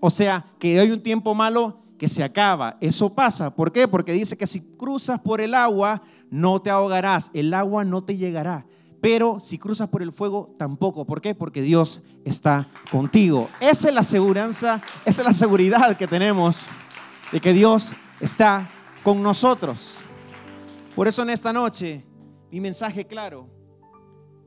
O 0.00 0.10
sea, 0.10 0.46
que 0.60 0.78
hay 0.78 0.92
un 0.92 1.02
tiempo 1.02 1.34
malo 1.34 1.82
que 1.98 2.08
se 2.08 2.22
acaba. 2.22 2.78
Eso 2.80 3.12
pasa. 3.12 3.52
¿Por 3.52 3.72
qué? 3.72 3.88
Porque 3.88 4.12
dice 4.12 4.36
que 4.36 4.46
si 4.46 4.60
cruzas 4.60 5.20
por 5.20 5.40
el 5.40 5.54
agua, 5.54 6.02
no 6.30 6.62
te 6.62 6.70
ahogarás. 6.70 7.32
El 7.34 7.52
agua 7.52 7.84
no 7.84 8.04
te 8.04 8.16
llegará 8.16 8.64
pero 9.02 9.40
si 9.40 9.58
cruzas 9.58 9.88
por 9.88 10.00
el 10.00 10.12
fuego, 10.12 10.54
tampoco. 10.56 11.04
¿Por 11.04 11.20
qué? 11.20 11.34
Porque 11.34 11.60
Dios 11.60 12.02
está 12.24 12.70
contigo. 12.88 13.48
Esa 13.60 13.88
es 13.88 13.94
la 13.94 14.04
seguridad, 14.04 14.48
esa 14.48 14.80
es 15.04 15.18
la 15.18 15.32
seguridad 15.32 15.96
que 15.96 16.06
tenemos 16.06 16.60
de 17.32 17.40
que 17.40 17.52
Dios 17.52 17.96
está 18.20 18.70
con 19.02 19.20
nosotros. 19.20 20.04
Por 20.94 21.08
eso 21.08 21.22
en 21.22 21.30
esta 21.30 21.52
noche, 21.52 22.06
mi 22.52 22.60
mensaje 22.60 23.04
claro 23.04 23.50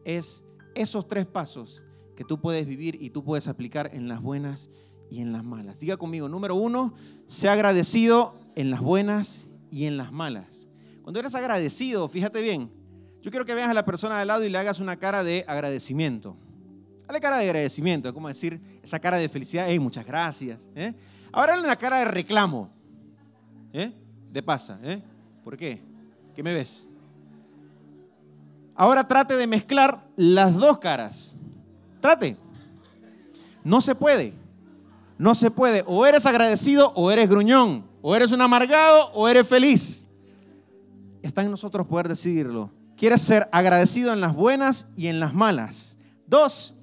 es 0.06 0.46
esos 0.74 1.06
tres 1.06 1.26
pasos 1.26 1.84
que 2.16 2.24
tú 2.24 2.40
puedes 2.40 2.66
vivir 2.66 2.98
y 3.02 3.10
tú 3.10 3.26
puedes 3.26 3.50
aplicar 3.50 3.90
en 3.94 4.08
las 4.08 4.22
buenas 4.22 4.70
y 5.12 5.20
en 5.20 5.34
las 5.34 5.44
malas. 5.44 5.82
Diga 5.82 5.98
conmigo, 5.98 6.30
número 6.30 6.56
uno, 6.56 6.94
sea 7.28 7.52
agradecido 7.52 8.40
en 8.56 8.72
las 8.72 8.80
buenas 8.80 9.48
y 9.70 9.84
en 9.84 9.98
las 9.98 10.14
malas. 10.14 10.70
Cuando 11.02 11.20
eres 11.20 11.36
agradecido, 11.36 12.08
fíjate 12.08 12.42
bien, 12.42 12.72
yo 13.25 13.32
quiero 13.32 13.44
que 13.44 13.55
veas 13.55 13.72
a 13.72 13.74
la 13.74 13.84
persona 13.84 14.20
de 14.20 14.25
lado 14.25 14.44
y 14.44 14.50
le 14.50 14.58
hagas 14.60 14.79
una 14.79 14.98
cara 14.98 15.24
de 15.24 15.44
agradecimiento. 15.48 16.38
Dale 17.07 17.20
cara 17.20 17.40
de 17.40 17.46
agradecimiento, 17.46 18.07
es 18.07 18.14
como 18.14 18.27
decir 18.27 18.61
esa 18.83 19.00
cara 19.00 19.18
de 19.18 19.27
felicidad, 19.27 19.66
hey, 19.68 19.79
muchas 19.79 20.05
gracias. 20.05 20.70
¿eh? 20.75 20.94
Ahora 21.31 21.53
dale 21.53 21.64
una 21.66 21.75
cara 21.75 21.98
de 21.98 22.05
reclamo. 22.05 22.70
¿eh? 23.74 23.92
De 24.31 24.44
pasa, 24.44 24.79
¿eh? 24.83 25.01
¿Por 25.44 25.57
qué? 25.57 25.81
¿Qué 26.35 26.44
me 26.44 26.53
ves? 26.53 26.88
Ahora 28.75 29.07
trate 29.07 29.35
de 29.35 29.48
mezclar 29.48 30.05
las 30.16 30.53
dos 30.53 30.77
caras. 30.77 31.35
Trate. 32.01 32.38
No 33.64 33.81
se 33.81 33.96
puede. 33.96 34.35
No 35.18 35.33
se 35.33 35.50
puede. 35.50 35.83
O 35.88 36.05
eres 36.05 36.27
agradecido 36.27 36.92
o 36.94 37.09
eres 37.09 37.27
gruñón. 37.27 37.85
O 38.03 38.16
eres 38.16 38.31
un 38.31 38.42
amargado 38.44 39.09
o 39.14 39.27
eres 39.27 39.48
feliz. 39.48 40.07
Está 41.24 41.42
en 41.42 41.50
nosotros 41.50 41.88
poder 41.88 42.07
decidirlo. 42.07 42.85
Quieres 42.98 43.22
ser 43.22 43.50
agradecido 43.51 44.14
en 44.14 44.22
las 44.22 44.34
buenas 44.34 44.90
y 44.96 45.08
en 45.08 45.20
las 45.20 45.34
malas. 45.34 45.98
Dos, 46.27 46.75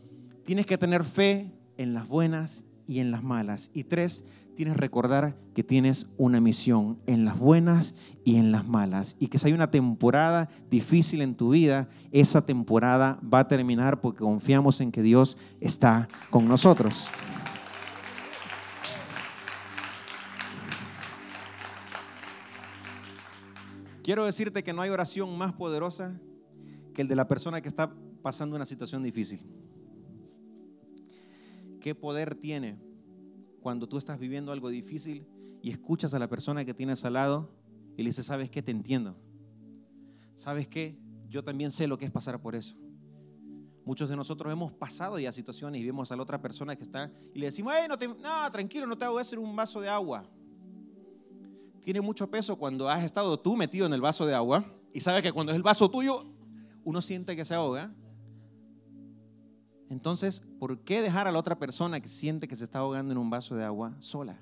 tienes 0.45 0.67
que 0.67 0.77
tener 0.77 1.05
fe 1.05 1.51
en 1.79 1.95
las 1.95 2.07
buenas 2.07 2.65
y 2.87 2.99
en 2.99 3.11
las 3.11 3.23
malas. 3.23 3.71
Y 3.73 3.85
tres, 3.85 4.25
tienes 4.55 4.75
que 4.75 4.81
recordar 4.81 5.35
que 5.55 5.65
tienes 5.65 6.09
una 6.19 6.39
misión 6.39 6.99
en 7.07 7.25
las 7.25 7.39
buenas 7.39 7.95
y 8.25 8.37
en 8.37 8.53
las 8.53 8.67
malas. 8.67 9.17
Y 9.21 9.29
que 9.29 9.39
si 9.39 9.47
hay 9.47 9.53
una 9.55 9.71
temporada 9.71 10.51
difícil 10.71 11.23
en 11.23 11.35
tu 11.35 11.51
vida, 11.51 11.89
esa 12.11 12.45
temporada 12.45 13.19
va 13.23 13.41
a 13.41 13.49
terminar 13.49 14.03
porque 14.03 14.21
confiamos 14.21 14.83
en 14.83 14.93
que 14.93 15.03
Dios 15.03 15.39
está 15.61 16.09
con 16.29 16.47
nosotros. 16.47 17.09
Quiero 24.03 24.25
decirte 24.25 24.65
que 24.65 24.73
no 24.73 24.83
hay 24.83 24.91
oración 24.91 25.39
más 25.39 25.53
poderosa 25.53 26.21
que 26.93 27.03
el 27.03 27.09
de 27.09 27.15
la 27.15 27.29
persona 27.29 27.61
que 27.61 27.69
está 27.69 27.95
pasando 28.21 28.57
una 28.57 28.67
situación 28.67 29.03
difícil. 29.03 29.47
¿Qué 31.81 31.95
poder 31.95 32.35
tiene 32.35 32.81
cuando 33.61 33.89
tú 33.89 33.99
estás 33.99 34.19
viviendo 34.19 34.51
algo 34.51 34.71
difícil 34.71 35.27
y 35.63 35.71
escuchas 35.71 36.15
a 36.15 36.19
la 36.19 36.29
persona 36.29 36.65
que 36.65 36.75
tienes 36.75 37.05
al 37.05 37.13
lado 37.13 37.55
y 37.97 38.03
le 38.03 38.09
dices, 38.09 38.27
¿sabes 38.27 38.51
qué? 38.51 38.61
Te 38.61 38.73
entiendo. 38.73 39.17
¿Sabes 40.35 40.67
qué? 40.67 40.99
Yo 41.29 41.45
también 41.45 41.71
sé 41.71 41.87
lo 41.87 41.97
que 41.97 42.05
es 42.05 42.11
pasar 42.11 42.41
por 42.43 42.57
eso. 42.57 42.77
Muchos 43.85 44.09
de 44.09 44.17
nosotros 44.17 44.53
hemos 44.53 44.73
pasado 44.73 45.19
ya 45.19 45.31
situaciones 45.31 45.81
y 45.81 45.85
vemos 45.85 46.11
a 46.11 46.17
la 46.17 46.23
otra 46.23 46.43
persona 46.43 46.75
que 46.75 46.83
está 46.83 47.13
y 47.33 47.39
le 47.39 47.47
decimos, 47.47 47.73
no, 47.89 47.97
no, 47.97 48.51
tranquilo, 48.51 48.87
no 48.87 48.99
te 48.99 49.05
hago 49.05 49.21
eso 49.21 49.41
un 49.41 49.55
vaso 49.55 49.81
de 49.81 49.89
agua 49.89 50.29
tiene 51.83 52.01
mucho 52.01 52.31
peso 52.31 52.57
cuando 52.57 52.89
has 52.89 53.05
estado 53.05 53.39
tú 53.39 53.57
metido 53.57 53.87
en 53.87 53.93
el 53.93 54.01
vaso 54.01 54.25
de 54.25 54.35
agua 54.35 54.65
y 54.95 55.01
sabes 55.01 55.23
que 55.23 55.33
cuando 55.33 55.53
es 55.53 55.57
el 55.57 55.63
vaso 55.63 55.91
tuyo, 55.91 56.25
uno 56.85 57.03
siente 57.03 57.37
que 57.37 57.45
se 57.45 57.55
ahoga. 57.55 57.93
Entonces, 59.91 60.47
¿por 60.59 60.79
qué 60.81 61.03
dejar 61.03 61.27
a 61.27 61.33
la 61.33 61.39
otra 61.39 61.59
persona 61.59 62.01
que 62.01 62.09
siente 62.09 62.49
que 62.49 62.57
se 62.57 62.65
está 62.65 62.79
ahogando 62.79 63.13
en 63.13 63.19
un 63.19 63.29
vaso 63.29 63.57
de 63.57 63.65
agua 63.65 63.95
sola? 63.99 64.41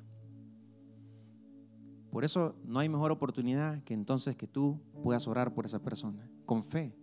Por 2.10 2.24
eso 2.24 2.56
no 2.64 2.78
hay 2.78 2.88
mejor 2.88 3.10
oportunidad 3.10 3.82
que 3.84 3.94
entonces 3.94 4.36
que 4.36 4.46
tú 4.46 4.80
puedas 5.02 5.26
orar 5.26 5.54
por 5.54 5.64
esa 5.64 5.82
persona, 5.82 6.28
con 6.44 6.62
fe, 6.62 6.94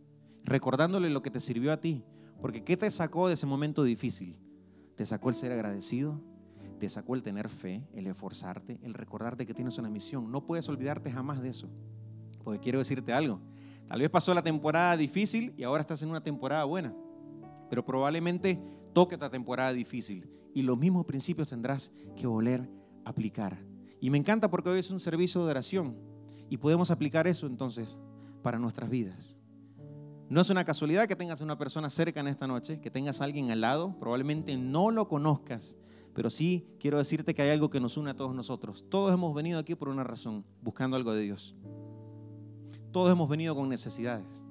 recordándole 0.43 1.09
lo 1.09 1.21
que 1.21 1.31
te 1.31 1.39
sirvió 1.39 1.73
a 1.73 1.77
ti. 1.77 2.03
Porque 2.41 2.63
¿qué 2.63 2.77
te 2.77 2.91
sacó 2.91 3.27
de 3.27 3.33
ese 3.33 3.47
momento 3.47 3.83
difícil? 3.83 4.37
Te 4.95 5.05
sacó 5.05 5.29
el 5.29 5.35
ser 5.35 5.51
agradecido, 5.51 6.21
te 6.77 6.89
sacó 6.89 7.15
el 7.15 7.23
tener 7.23 7.49
fe, 7.49 7.83
el 7.93 8.07
esforzarte, 8.07 8.79
el 8.83 8.93
recordarte 8.93 9.45
que 9.45 9.53
tienes 9.53 9.77
una 9.77 9.89
misión. 9.89 10.31
No 10.31 10.45
puedes 10.45 10.69
olvidarte 10.69 11.11
jamás 11.11 11.41
de 11.41 11.49
eso. 11.49 11.69
Porque 12.43 12.59
quiero 12.59 12.79
decirte 12.79 13.13
algo. 13.13 13.41
Tal 13.87 13.99
vez 13.99 14.09
pasó 14.09 14.33
la 14.33 14.43
temporada 14.43 14.95
difícil 14.97 15.53
y 15.57 15.63
ahora 15.63 15.81
estás 15.81 16.01
en 16.03 16.09
una 16.09 16.21
temporada 16.21 16.63
buena. 16.63 16.93
Pero 17.69 17.85
probablemente 17.85 18.61
toque 18.93 19.15
otra 19.15 19.29
temporada 19.29 19.73
difícil. 19.73 20.29
Y 20.53 20.61
los 20.61 20.77
mismos 20.77 21.05
principios 21.05 21.49
tendrás 21.49 21.91
que 22.15 22.27
volver 22.27 22.69
a 23.05 23.09
aplicar. 23.09 23.57
Y 23.99 24.09
me 24.09 24.17
encanta 24.17 24.49
porque 24.49 24.69
hoy 24.69 24.79
es 24.79 24.91
un 24.91 24.99
servicio 24.99 25.43
de 25.43 25.51
oración. 25.51 25.97
Y 26.49 26.57
podemos 26.57 26.91
aplicar 26.91 27.27
eso 27.27 27.47
entonces 27.47 27.99
para 28.41 28.59
nuestras 28.59 28.89
vidas. 28.89 29.37
No 30.29 30.41
es 30.41 30.49
una 30.49 30.65
casualidad 30.65 31.07
que 31.07 31.15
tengas 31.15 31.41
a 31.41 31.45
una 31.45 31.57
persona 31.57 31.89
cerca 31.89 32.19
en 32.19 32.27
esta 32.27 32.47
noche, 32.47 32.81
que 32.81 32.91
tengas 32.91 33.21
a 33.21 33.23
alguien 33.23 33.49
al 33.49 33.61
lado, 33.61 33.97
probablemente 33.97 34.57
no 34.57 34.91
lo 34.91 35.07
conozcas, 35.07 35.77
pero 36.17 36.31
sí 36.31 36.65
quiero 36.79 36.97
decirte 36.97 37.35
que 37.35 37.43
hay 37.43 37.51
algo 37.51 37.69
que 37.69 37.79
nos 37.79 37.95
une 37.95 38.09
a 38.09 38.15
todos 38.15 38.33
nosotros. 38.33 38.87
Todos 38.89 39.13
hemos 39.13 39.35
venido 39.35 39.59
aquí 39.59 39.75
por 39.75 39.87
una 39.87 40.03
razón, 40.03 40.43
buscando 40.63 40.97
algo 40.97 41.13
de 41.13 41.21
Dios. 41.21 41.55
Todos 42.91 43.11
hemos 43.11 43.29
venido 43.29 43.53
con 43.53 43.69
necesidades. 43.69 44.43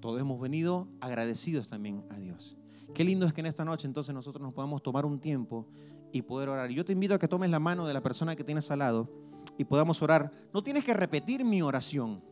Todos 0.00 0.20
hemos 0.20 0.40
venido 0.40 0.88
agradecidos 1.00 1.68
también 1.68 2.04
a 2.10 2.18
Dios. 2.18 2.56
Qué 2.96 3.04
lindo 3.04 3.26
es 3.26 3.32
que 3.32 3.42
en 3.42 3.46
esta 3.46 3.64
noche 3.64 3.86
entonces 3.86 4.12
nosotros 4.12 4.42
nos 4.42 4.52
podamos 4.52 4.82
tomar 4.82 5.06
un 5.06 5.20
tiempo 5.20 5.68
y 6.10 6.22
poder 6.22 6.48
orar. 6.48 6.68
Yo 6.70 6.84
te 6.84 6.94
invito 6.94 7.14
a 7.14 7.20
que 7.20 7.28
tomes 7.28 7.48
la 7.48 7.60
mano 7.60 7.86
de 7.86 7.94
la 7.94 8.02
persona 8.02 8.34
que 8.34 8.42
tienes 8.42 8.68
al 8.72 8.80
lado 8.80 9.08
y 9.56 9.62
podamos 9.62 10.02
orar. 10.02 10.32
No 10.52 10.64
tienes 10.64 10.84
que 10.84 10.94
repetir 10.94 11.44
mi 11.44 11.62
oración, 11.62 12.24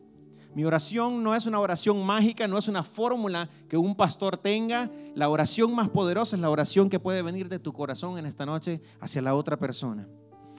Mi 0.55 0.65
oración 0.65 1.23
no 1.23 1.35
es 1.35 1.45
una 1.45 1.59
oración 1.59 2.03
mágica, 2.05 2.47
no 2.47 2.57
es 2.57 2.67
una 2.67 2.83
fórmula 2.83 3.49
que 3.69 3.77
un 3.77 3.95
pastor 3.95 4.37
tenga. 4.37 4.89
La 5.15 5.29
oración 5.29 5.75
más 5.75 5.89
poderosa 5.89 6.35
es 6.35 6.41
la 6.41 6.49
oración 6.49 6.89
que 6.89 6.99
puede 6.99 7.21
venir 7.21 7.47
de 7.49 7.59
tu 7.59 7.73
corazón 7.73 8.17
en 8.17 8.25
esta 8.25 8.45
noche 8.45 8.81
hacia 8.99 9.21
la 9.21 9.35
otra 9.35 9.57
persona. 9.57 10.07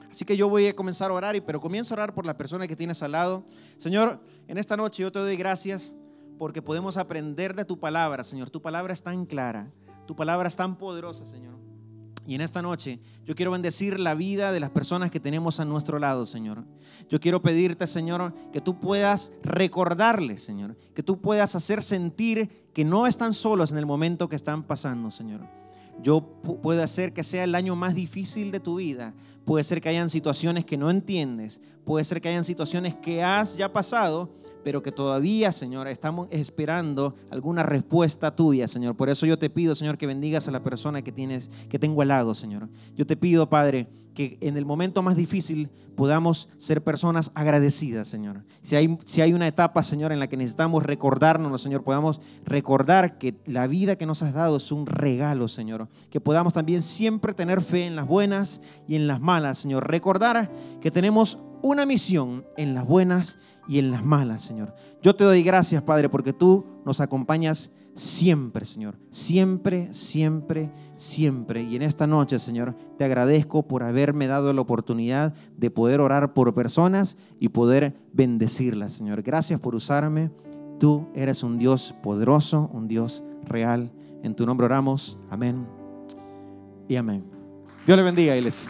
Así 0.09 0.25
que 0.25 0.37
yo 0.37 0.49
voy 0.49 0.67
a 0.67 0.75
comenzar 0.75 1.11
a 1.11 1.13
orar, 1.13 1.35
pero 1.45 1.61
comienzo 1.61 1.93
a 1.93 1.95
orar 1.95 2.13
por 2.13 2.25
la 2.25 2.37
persona 2.37 2.67
que 2.67 2.75
tienes 2.75 3.03
al 3.03 3.11
lado. 3.11 3.45
Señor, 3.77 4.19
en 4.47 4.57
esta 4.57 4.75
noche 4.75 5.03
yo 5.03 5.11
te 5.11 5.19
doy 5.19 5.35
gracias 5.35 5.93
porque 6.37 6.61
podemos 6.61 6.97
aprender 6.97 7.55
de 7.55 7.65
tu 7.65 7.79
palabra, 7.79 8.23
Señor. 8.23 8.49
Tu 8.49 8.61
palabra 8.61 8.93
es 8.93 9.03
tan 9.03 9.25
clara, 9.25 9.71
tu 10.07 10.15
palabra 10.15 10.47
es 10.47 10.55
tan 10.55 10.77
poderosa, 10.77 11.25
Señor. 11.25 11.68
Y 12.29 12.35
en 12.35 12.41
esta 12.41 12.61
noche 12.61 12.99
yo 13.25 13.33
quiero 13.33 13.49
bendecir 13.49 13.99
la 13.99 14.13
vida 14.13 14.51
de 14.51 14.59
las 14.59 14.69
personas 14.69 15.09
que 15.09 15.19
tenemos 15.19 15.59
a 15.59 15.65
nuestro 15.65 15.97
lado, 15.97 16.27
Señor. 16.27 16.63
Yo 17.09 17.19
quiero 17.19 17.41
pedirte, 17.41 17.87
Señor, 17.87 18.35
que 18.53 18.61
tú 18.61 18.79
puedas 18.79 19.33
recordarles, 19.41 20.43
Señor, 20.43 20.77
que 20.93 21.01
tú 21.01 21.19
puedas 21.19 21.55
hacer 21.55 21.81
sentir 21.81 22.69
que 22.71 22.85
no 22.85 23.07
están 23.07 23.33
solos 23.33 23.71
en 23.71 23.79
el 23.79 23.87
momento 23.87 24.29
que 24.29 24.35
están 24.35 24.61
pasando, 24.61 25.09
Señor. 25.09 25.41
Yo 26.03 26.21
puedo 26.61 26.83
hacer 26.83 27.13
que 27.13 27.23
sea 27.23 27.45
el 27.45 27.55
año 27.55 27.75
más 27.75 27.95
difícil 27.95 28.51
de 28.51 28.59
tu 28.59 28.75
vida. 28.75 29.15
Puede 29.43 29.63
ser 29.63 29.81
que 29.81 29.89
hayan 29.89 30.11
situaciones 30.11 30.65
que 30.65 30.77
no 30.77 30.91
entiendes. 30.91 31.61
Puede 31.89 32.05
ser 32.05 32.21
que 32.21 32.29
hayan 32.29 32.45
situaciones 32.45 32.93
que 32.93 33.23
has 33.23 33.57
ya 33.57 33.73
pasado 33.73 34.29
pero 34.63 34.83
que 34.83 34.91
todavía, 34.91 35.51
Señor, 35.51 35.87
estamos 35.87 36.27
esperando 36.31 37.15
alguna 37.29 37.63
respuesta 37.63 38.35
tuya, 38.35 38.67
Señor. 38.67 38.95
Por 38.95 39.09
eso 39.09 39.25
yo 39.25 39.39
te 39.39 39.49
pido, 39.49 39.75
Señor, 39.75 39.97
que 39.97 40.07
bendigas 40.07 40.47
a 40.47 40.51
la 40.51 40.63
persona 40.63 41.01
que 41.01 41.11
tienes, 41.11 41.49
que 41.69 41.79
tengo 41.79 42.01
al 42.01 42.09
lado, 42.09 42.35
Señor. 42.35 42.69
Yo 42.95 43.07
te 43.07 43.15
pido, 43.15 43.49
Padre, 43.49 43.87
que 44.13 44.37
en 44.41 44.57
el 44.57 44.65
momento 44.65 45.01
más 45.01 45.15
difícil 45.15 45.69
podamos 45.95 46.49
ser 46.57 46.83
personas 46.83 47.31
agradecidas, 47.35 48.07
Señor. 48.07 48.43
Si 48.61 48.75
hay, 48.75 48.97
si 49.05 49.21
hay 49.21 49.33
una 49.33 49.47
etapa, 49.47 49.81
Señor, 49.81 50.11
en 50.11 50.19
la 50.19 50.27
que 50.27 50.37
necesitamos 50.37 50.83
recordarnos, 50.83 51.61
Señor, 51.61 51.83
podamos 51.83 52.19
recordar 52.43 53.17
que 53.17 53.39
la 53.45 53.67
vida 53.67 53.95
que 53.95 54.05
nos 54.05 54.23
has 54.23 54.33
dado 54.33 54.57
es 54.57 54.71
un 54.71 54.85
regalo, 54.85 55.47
Señor. 55.47 55.87
Que 56.09 56.19
podamos 56.19 56.53
también 56.53 56.81
siempre 56.81 57.33
tener 57.33 57.61
fe 57.61 57.85
en 57.85 57.95
las 57.95 58.07
buenas 58.07 58.61
y 58.87 58.95
en 58.95 59.07
las 59.07 59.21
malas, 59.21 59.59
Señor. 59.59 59.89
Recordar 59.89 60.51
que 60.81 60.91
tenemos 60.91 61.39
una 61.61 61.85
misión 61.85 62.45
en 62.57 62.73
las 62.73 62.85
buenas 62.85 63.37
y 63.67 63.79
en 63.79 63.91
las 63.91 64.03
malas, 64.03 64.41
Señor. 64.41 64.73
Yo 65.01 65.15
te 65.15 65.23
doy 65.23 65.43
gracias, 65.43 65.83
Padre, 65.83 66.09
porque 66.09 66.33
tú 66.33 66.65
nos 66.85 67.01
acompañas 67.01 67.71
siempre, 67.95 68.65
Señor. 68.65 68.95
Siempre, 69.11 69.93
siempre, 69.93 70.71
siempre. 70.95 71.63
Y 71.63 71.75
en 71.75 71.81
esta 71.81 72.07
noche, 72.07 72.39
Señor, 72.39 72.75
te 72.97 73.03
agradezco 73.03 73.67
por 73.67 73.83
haberme 73.83 74.27
dado 74.27 74.53
la 74.53 74.61
oportunidad 74.61 75.33
de 75.57 75.69
poder 75.69 76.01
orar 76.01 76.33
por 76.33 76.53
personas 76.53 77.17
y 77.39 77.49
poder 77.49 77.95
bendecirlas, 78.13 78.93
Señor. 78.93 79.21
Gracias 79.21 79.59
por 79.59 79.75
usarme. 79.75 80.31
Tú 80.79 81.07
eres 81.13 81.43
un 81.43 81.57
Dios 81.57 81.93
poderoso, 82.01 82.69
un 82.73 82.87
Dios 82.87 83.23
real. 83.43 83.91
En 84.23 84.35
tu 84.35 84.45
nombre 84.45 84.65
oramos. 84.65 85.19
Amén 85.29 85.67
y 86.87 86.95
amén. 86.95 87.23
Dios 87.85 87.97
le 87.97 88.03
bendiga, 88.03 88.35
iglesia. 88.35 88.69